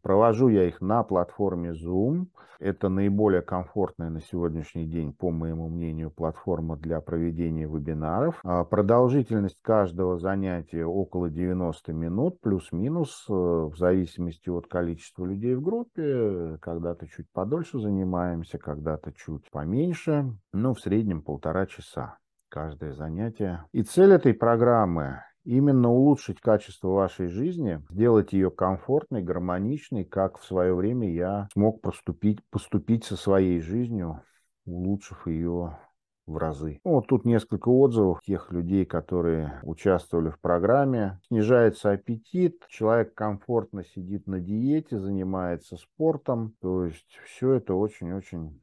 Провожу 0.01 0.49
я 0.49 0.67
их 0.67 0.81
на 0.81 1.03
платформе 1.03 1.71
Zoom. 1.71 2.27
Это 2.59 2.87
наиболее 2.87 3.41
комфортная 3.41 4.09
на 4.09 4.21
сегодняшний 4.21 4.85
день, 4.85 5.11
по 5.11 5.31
моему 5.31 5.67
мнению, 5.67 6.11
платформа 6.11 6.77
для 6.77 7.01
проведения 7.01 7.67
вебинаров. 7.67 8.39
А 8.43 8.63
продолжительность 8.63 9.57
каждого 9.61 10.17
занятия 10.19 10.85
около 10.85 11.29
90 11.29 11.93
минут, 11.93 12.39
плюс-минус, 12.39 13.25
э, 13.27 13.33
в 13.33 13.75
зависимости 13.77 14.49
от 14.49 14.67
количества 14.67 15.25
людей 15.25 15.55
в 15.55 15.61
группе. 15.61 16.57
Когда-то 16.61 17.07
чуть 17.07 17.29
подольше 17.31 17.79
занимаемся, 17.79 18.57
когда-то 18.57 19.11
чуть 19.11 19.49
поменьше. 19.51 20.31
Ну, 20.53 20.73
в 20.73 20.79
среднем 20.79 21.21
полтора 21.21 21.65
часа 21.65 22.17
каждое 22.49 22.93
занятие. 22.93 23.65
И 23.73 23.83
цель 23.83 24.13
этой 24.13 24.33
программы 24.33 25.21
именно 25.45 25.89
улучшить 25.89 26.41
качество 26.41 26.89
вашей 26.89 27.27
жизни, 27.27 27.81
сделать 27.89 28.33
ее 28.33 28.51
комфортной, 28.51 29.23
гармоничной, 29.23 30.03
как 30.03 30.37
в 30.37 30.45
свое 30.45 30.73
время 30.73 31.11
я 31.11 31.47
смог 31.53 31.81
поступить, 31.81 32.39
поступить 32.49 33.05
со 33.05 33.15
своей 33.15 33.61
жизнью, 33.61 34.21
улучшив 34.65 35.27
ее 35.27 35.77
в 36.25 36.37
разы. 36.37 36.79
Вот 36.83 37.07
тут 37.07 37.25
несколько 37.25 37.69
отзывов 37.69 38.21
тех 38.25 38.51
людей, 38.51 38.85
которые 38.85 39.59
участвовали 39.63 40.29
в 40.29 40.39
программе. 40.39 41.19
Снижается 41.27 41.91
аппетит, 41.91 42.65
человек 42.67 43.13
комфортно 43.13 43.83
сидит 43.83 44.27
на 44.27 44.39
диете, 44.39 44.99
занимается 44.99 45.77
спортом. 45.77 46.55
То 46.61 46.85
есть 46.85 47.19
все 47.25 47.53
это 47.53 47.75
очень-очень 47.75 48.59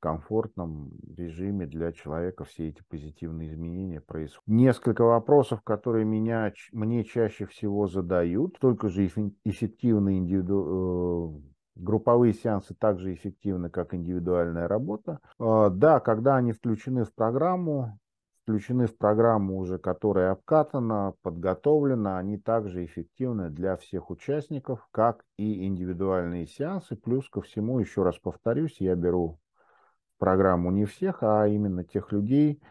комфортном 0.00 0.90
режиме 1.16 1.66
для 1.66 1.92
человека 1.92 2.44
все 2.44 2.68
эти 2.68 2.82
позитивные 2.88 3.48
изменения 3.48 4.00
происходят. 4.00 4.46
Несколько 4.46 5.02
вопросов, 5.02 5.62
которые 5.62 6.04
меня, 6.04 6.52
мне 6.72 7.04
чаще 7.04 7.46
всего 7.46 7.86
задают, 7.86 8.58
только 8.58 8.88
же 8.88 9.06
эффективны 9.06 10.18
индивиду... 10.18 11.36
Э, 11.46 11.50
групповые 11.76 12.34
сеансы 12.34 12.74
также 12.74 13.14
эффективны, 13.14 13.70
как 13.70 13.94
индивидуальная 13.94 14.68
работа. 14.68 15.20
А, 15.38 15.70
да, 15.70 16.00
когда 16.00 16.36
они 16.36 16.52
включены 16.52 17.04
в 17.04 17.14
программу, 17.14 17.98
включены 18.42 18.86
в 18.86 18.96
программу 18.96 19.58
уже, 19.58 19.78
которая 19.78 20.32
обкатана, 20.32 21.14
подготовлена, 21.22 22.18
они 22.18 22.38
также 22.38 22.84
эффективны 22.84 23.50
для 23.50 23.76
всех 23.76 24.10
участников, 24.10 24.86
как 24.90 25.24
и 25.36 25.66
индивидуальные 25.66 26.46
сеансы. 26.46 26.96
Плюс 26.96 27.28
ко 27.28 27.40
всему, 27.40 27.78
еще 27.78 28.02
раз 28.02 28.18
повторюсь, 28.18 28.76
я 28.80 28.94
беру 28.94 29.38
программу 30.20 30.70
не 30.70 30.84
всех, 30.84 31.24
а 31.24 31.48
именно 31.48 31.82
тех 31.82 32.12
людей, 32.12 32.62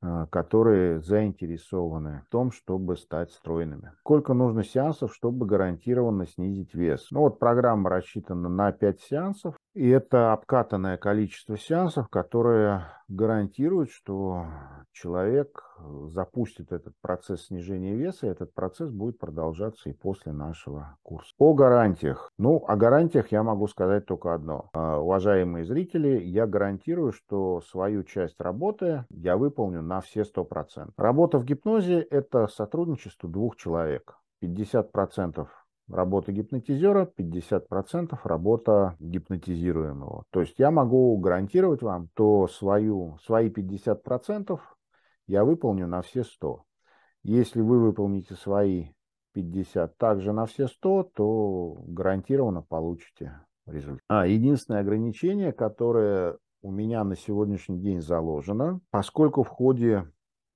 а, 0.00 0.26
которые 0.28 1.02
заинтересованы 1.02 2.22
в 2.26 2.30
том, 2.30 2.50
чтобы 2.50 2.96
стать 2.96 3.30
стройными. 3.32 3.92
Сколько 4.00 4.32
нужно 4.32 4.64
сеансов, 4.64 5.14
чтобы 5.14 5.44
гарантированно 5.44 6.26
снизить 6.26 6.72
вес? 6.72 7.08
Ну 7.10 7.20
вот 7.20 7.38
программа 7.38 7.90
рассчитана 7.90 8.48
на 8.48 8.72
5 8.72 9.00
сеансов, 9.00 9.56
и 9.74 9.88
это 9.88 10.32
обкатанное 10.32 10.98
количество 10.98 11.56
сеансов, 11.56 12.08
которое 12.08 12.88
гарантирует, 13.08 13.90
что 13.90 14.46
человек 14.92 15.64
э, 15.78 16.08
запустит 16.08 16.72
этот 16.72 16.94
процесс 17.00 17.46
снижения 17.46 17.94
веса, 17.94 18.26
и 18.26 18.30
этот 18.30 18.52
процесс 18.52 18.90
будет 18.90 19.18
продолжаться 19.18 19.88
и 19.88 19.94
после 19.94 20.32
нашего 20.32 20.96
курса. 21.02 21.32
О 21.38 21.54
гарантиях. 21.54 22.30
Ну, 22.38 22.62
о 22.66 22.76
гарантиях 22.76 23.32
я 23.32 23.42
могу 23.42 23.66
сказать 23.66 24.06
только 24.06 24.34
одно. 24.34 24.68
А, 24.74 24.98
уважаемые 24.98 25.64
зрители, 25.64 26.20
я 26.22 26.46
гарантирую, 26.46 27.12
что 27.12 27.60
свою 27.62 28.04
часть 28.04 28.40
работы 28.40 29.06
я 29.10 29.36
выполню 29.36 29.82
на 29.82 30.00
все 30.00 30.22
100%. 30.22 30.90
Работа 30.96 31.38
в 31.38 31.44
гипнозе– 31.44 32.00
это 32.10 32.46
сотрудничество 32.46 33.28
двух 33.28 33.56
человек. 33.56 34.18
50% 34.42 35.46
работа 35.88 36.32
гипнотизера, 36.32 37.10
50% 37.16 38.18
работа 38.24 38.96
гипнотизируемого. 38.98 40.24
То 40.30 40.40
есть 40.40 40.58
я 40.58 40.70
могу 40.70 41.16
гарантировать 41.18 41.82
вам, 41.82 42.08
то 42.14 42.48
свою, 42.48 43.18
свои 43.24 43.48
50% 43.48 44.58
я 45.26 45.44
выполню 45.44 45.86
на 45.86 46.02
все 46.02 46.24
100. 46.24 46.62
Если 47.22 47.60
вы 47.60 47.78
выполните 47.78 48.34
свои 48.34 48.88
50 49.32 49.96
также 49.96 50.32
на 50.32 50.46
все 50.46 50.68
100, 50.68 51.10
то 51.14 51.84
гарантированно 51.86 52.62
получите 52.62 53.40
результат. 53.66 54.02
А, 54.08 54.26
единственное 54.26 54.80
ограничение, 54.80 55.52
которое 55.52 56.36
у 56.62 56.70
меня 56.70 57.02
на 57.04 57.16
сегодняшний 57.16 57.78
день 57.78 58.00
заложено, 58.00 58.80
поскольку 58.90 59.42
в 59.42 59.48
ходе 59.48 60.10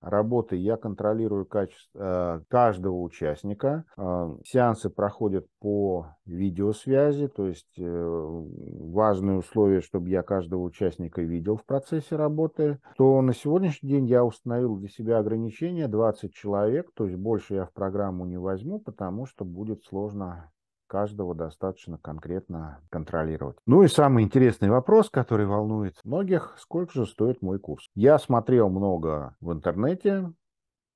работы 0.07 0.57
я 0.57 0.77
контролирую 0.77 1.47
качество 1.47 1.99
э, 1.99 2.40
каждого 2.49 3.01
участника. 3.01 3.85
Э, 3.97 4.37
сеансы 4.45 4.88
проходят 4.88 5.47
по 5.61 6.09
видеосвязи, 6.25 7.29
то 7.29 7.47
есть 7.47 7.79
э, 7.79 7.83
важные 7.85 9.38
условия, 9.38 9.81
чтобы 9.81 10.09
я 10.09 10.23
каждого 10.23 10.62
участника 10.62 11.23
видел 11.23 11.57
в 11.57 11.64
процессе 11.64 12.16
работы, 12.16 12.79
то 12.97 13.21
на 13.21 13.35
сегодняшний 13.35 13.90
день 13.90 14.07
я 14.07 14.25
установил 14.25 14.77
для 14.77 14.88
себя 14.88 15.19
ограничение 15.19 15.88
20 15.88 16.33
человек, 16.33 16.90
то 16.95 17.05
есть 17.07 17.16
больше 17.16 17.55
я 17.55 17.66
в 17.66 17.73
программу 17.73 18.25
не 18.25 18.38
возьму, 18.38 18.79
потому 18.79 19.27
что 19.27 19.45
будет 19.45 19.85
сложно 19.85 20.51
каждого 20.87 21.35
достаточно 21.35 21.99
конкретно 21.99 22.81
контролировать. 22.90 23.57
Ну 23.66 23.83
и 23.83 23.88
самый 23.88 24.25
интересный 24.25 24.70
вопрос, 24.70 25.11
который 25.11 25.46
волнует 25.46 25.94
многих, 26.05 26.55
сколько 26.59 26.92
же 26.92 27.07
стоит 27.07 27.42
мой 27.42 27.59
курс? 27.59 27.88
Я 27.94 28.18
смотрел 28.18 28.68
много 28.68 29.37
в 29.40 29.53
интернете, 29.53 30.33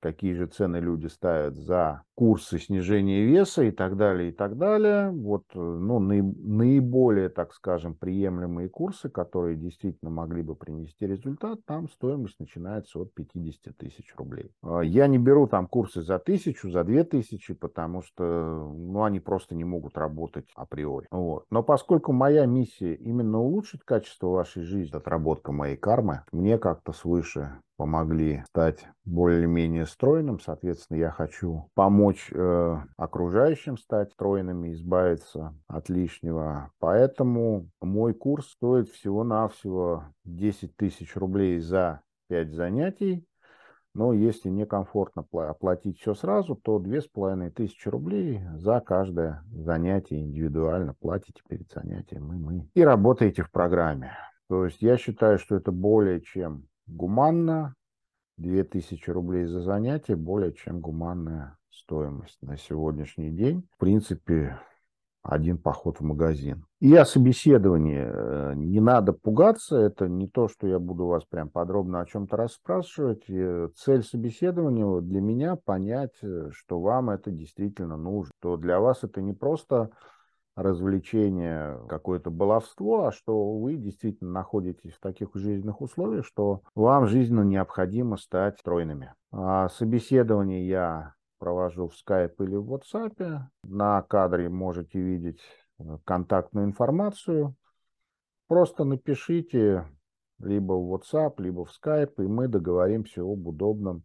какие 0.01 0.33
же 0.33 0.47
цены 0.47 0.77
люди 0.77 1.07
ставят 1.07 1.55
за 1.55 2.03
курсы 2.15 2.59
снижения 2.59 3.23
веса 3.25 3.63
и 3.63 3.71
так 3.71 3.97
далее, 3.97 4.29
и 4.29 4.31
так 4.31 4.57
далее. 4.57 5.09
Вот, 5.11 5.45
э, 5.55 5.59
ну, 5.59 5.99
наиболее, 5.99 7.29
так 7.29 7.53
скажем, 7.53 7.95
приемлемые 7.95 8.69
курсы, 8.69 9.09
которые 9.09 9.55
действительно 9.55 10.11
могли 10.11 10.41
бы 10.41 10.55
принести 10.55 11.07
результат, 11.07 11.65
там 11.65 11.89
стоимость 11.89 12.39
начинается 12.39 12.99
от 12.99 13.13
50 13.13 13.75
тысяч 13.77 14.13
рублей. 14.17 14.51
А, 14.61 14.81
я 14.81 15.07
не 15.07 15.17
беру 15.17 15.47
там 15.47 15.67
курсы 15.67 16.01
за 16.01 16.19
тысячу, 16.19 16.69
за 16.69 16.83
две 16.83 17.03
тысячи, 17.03 17.53
потому 17.53 18.01
что, 18.01 18.71
ну, 18.75 19.03
они 19.03 19.19
просто 19.19 19.55
не 19.55 19.63
могут 19.63 19.97
работать 19.97 20.45
априори. 20.55 21.07
Вот. 21.11 21.45
Но 21.49 21.63
поскольку 21.63 22.11
моя 22.11 22.45
миссия 22.45 22.93
именно 22.95 23.39
улучшить 23.39 23.81
качество 23.83 24.27
вашей 24.27 24.63
жизни, 24.63 24.95
отработка 24.95 25.51
моей 25.51 25.77
кармы, 25.77 26.23
мне 26.31 26.57
как-то 26.57 26.91
свыше 26.91 27.61
помогли 27.81 28.43
стать 28.45 28.85
более-менее 29.05 29.87
стройным. 29.87 30.39
Соответственно, 30.39 30.99
я 30.99 31.09
хочу 31.09 31.71
помочь 31.73 32.29
э, 32.31 32.77
окружающим 32.95 33.75
стать 33.75 34.11
стройными, 34.11 34.71
избавиться 34.73 35.55
от 35.67 35.89
лишнего. 35.89 36.69
Поэтому 36.77 37.71
мой 37.81 38.13
курс 38.13 38.49
стоит 38.49 38.87
всего-навсего 38.89 40.03
10 40.25 40.75
тысяч 40.75 41.15
рублей 41.15 41.57
за 41.57 42.01
5 42.29 42.53
занятий. 42.53 43.25
Но 43.95 44.13
если 44.13 44.49
некомфортно 44.49 45.25
оплатить 45.31 45.99
все 45.99 46.13
сразу, 46.13 46.55
то 46.55 46.77
две 46.77 47.01
с 47.01 47.07
половиной 47.07 47.49
тысячи 47.49 47.89
рублей 47.89 48.43
за 48.57 48.79
каждое 48.79 49.43
занятие 49.51 50.21
индивидуально 50.21 50.93
платите 50.93 51.41
перед 51.49 51.67
занятием 51.71 52.31
и 52.31 52.37
мы. 52.37 52.69
И 52.75 52.83
работаете 52.83 53.41
в 53.41 53.49
программе. 53.49 54.15
То 54.49 54.65
есть 54.65 54.83
я 54.83 54.97
считаю, 54.97 55.39
что 55.39 55.55
это 55.55 55.71
более 55.71 56.21
чем 56.21 56.67
гуманно. 56.91 57.75
2000 58.37 59.09
рублей 59.11 59.45
за 59.45 59.61
занятие 59.61 60.15
более 60.15 60.53
чем 60.53 60.79
гуманная 60.79 61.57
стоимость 61.69 62.41
на 62.41 62.57
сегодняшний 62.57 63.29
день. 63.29 63.67
В 63.75 63.77
принципе, 63.77 64.59
один 65.23 65.57
поход 65.57 65.99
в 65.99 66.03
магазин. 66.03 66.65
И 66.79 66.95
о 66.95 67.05
собеседовании 67.05 68.03
э, 68.03 68.53
не 68.55 68.79
надо 68.79 69.13
пугаться, 69.13 69.77
это 69.77 70.07
не 70.07 70.27
то, 70.27 70.47
что 70.47 70.67
я 70.67 70.79
буду 70.79 71.05
вас 71.05 71.23
прям 71.25 71.49
подробно 71.49 72.01
о 72.01 72.05
чем-то 72.05 72.35
расспрашивать. 72.37 73.29
Э, 73.29 73.69
цель 73.75 74.03
собеседования 74.03 75.01
для 75.01 75.21
меня 75.21 75.55
понять, 75.55 76.17
э, 76.23 76.49
что 76.51 76.79
вам 76.79 77.11
это 77.11 77.29
действительно 77.29 77.97
нужно, 77.97 78.31
то 78.41 78.57
для 78.57 78.79
вас 78.79 79.03
это 79.03 79.21
не 79.21 79.33
просто 79.33 79.91
развлечение, 80.55 81.79
какое-то 81.87 82.29
баловство, 82.29 83.05
а 83.05 83.11
что 83.11 83.57
вы 83.57 83.75
действительно 83.75 84.31
находитесь 84.31 84.93
в 84.93 84.99
таких 84.99 85.29
жизненных 85.33 85.81
условиях, 85.81 86.25
что 86.25 86.61
вам 86.75 87.07
жизненно 87.07 87.41
необходимо 87.41 88.17
стать 88.17 88.59
стройными. 88.59 89.13
А 89.31 89.69
собеседование 89.69 90.67
я 90.67 91.13
провожу 91.39 91.87
в 91.87 91.93
Skype 91.93 92.35
или 92.39 92.55
в 92.55 92.73
WhatsApp. 92.73 93.39
На 93.63 94.01
кадре 94.03 94.49
можете 94.49 94.99
видеть 94.99 95.41
э, 95.79 95.97
контактную 96.05 96.67
информацию. 96.67 97.55
Просто 98.47 98.83
напишите 98.83 99.87
либо 100.39 100.73
в 100.73 100.93
WhatsApp, 100.93 101.35
либо 101.37 101.65
в 101.65 101.71
Skype, 101.71 102.13
и 102.17 102.27
мы 102.27 102.47
договоримся 102.47 103.23
об 103.23 103.47
удобном, 103.47 104.03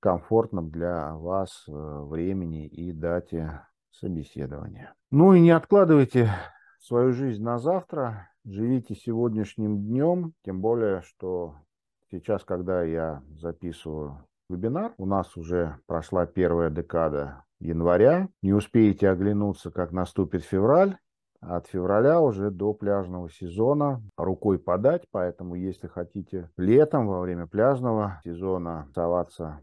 комфортном 0.00 0.70
для 0.70 1.14
вас 1.14 1.64
э, 1.68 1.72
времени 1.72 2.66
и 2.66 2.92
дате 2.92 3.62
собеседования. 3.98 4.94
Ну 5.10 5.34
и 5.34 5.40
не 5.40 5.50
откладывайте 5.50 6.30
свою 6.80 7.12
жизнь 7.12 7.42
на 7.42 7.58
завтра, 7.58 8.30
живите 8.44 8.94
сегодняшним 8.94 9.78
днем, 9.78 10.34
тем 10.44 10.60
более, 10.60 11.02
что 11.02 11.56
сейчас, 12.10 12.44
когда 12.44 12.82
я 12.82 13.22
записываю 13.38 14.26
вебинар, 14.48 14.92
у 14.98 15.06
нас 15.06 15.36
уже 15.36 15.78
прошла 15.86 16.26
первая 16.26 16.70
декада 16.70 17.44
января, 17.58 18.28
не 18.42 18.52
успеете 18.52 19.08
оглянуться, 19.08 19.70
как 19.70 19.92
наступит 19.92 20.44
февраль, 20.44 20.96
от 21.40 21.66
февраля 21.66 22.20
уже 22.20 22.50
до 22.50 22.72
пляжного 22.72 23.30
сезона 23.30 24.02
рукой 24.16 24.58
подать, 24.58 25.04
поэтому 25.10 25.54
если 25.54 25.86
хотите 25.86 26.50
летом 26.56 27.06
во 27.06 27.20
время 27.20 27.46
пляжного 27.46 28.20
сезона 28.24 28.82
оставаться 28.82 29.60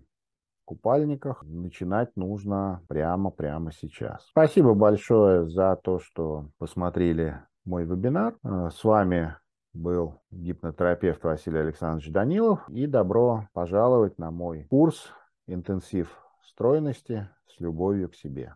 купальниках. 0.64 1.44
Начинать 1.44 2.16
нужно 2.16 2.82
прямо-прямо 2.88 3.72
сейчас. 3.72 4.26
Спасибо 4.30 4.74
большое 4.74 5.48
за 5.48 5.76
то, 5.82 6.00
что 6.00 6.50
посмотрели 6.58 7.42
мой 7.66 7.86
вебинар. 7.86 8.36
Э, 8.44 8.70
с 8.74 8.84
вами 8.84 9.36
был 9.74 10.22
гипнотерапевт 10.32 11.24
Василий 11.24 11.60
Александрович 11.60 12.12
Данилов. 12.12 12.68
И 12.70 12.88
добро 12.88 13.48
пожаловать 13.54 14.18
на 14.18 14.32
мой 14.32 14.66
курс 14.70 15.12
«Интенсив 15.48 16.16
стройности 16.44 17.30
с 17.48 17.60
любовью 17.60 18.10
к 18.10 18.16
себе». 18.16 18.56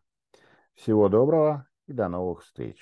Всего 0.74 1.10
доброго 1.10 1.66
и 1.88 1.94
до 1.94 2.08
новых 2.08 2.44
встреч. 2.44 2.76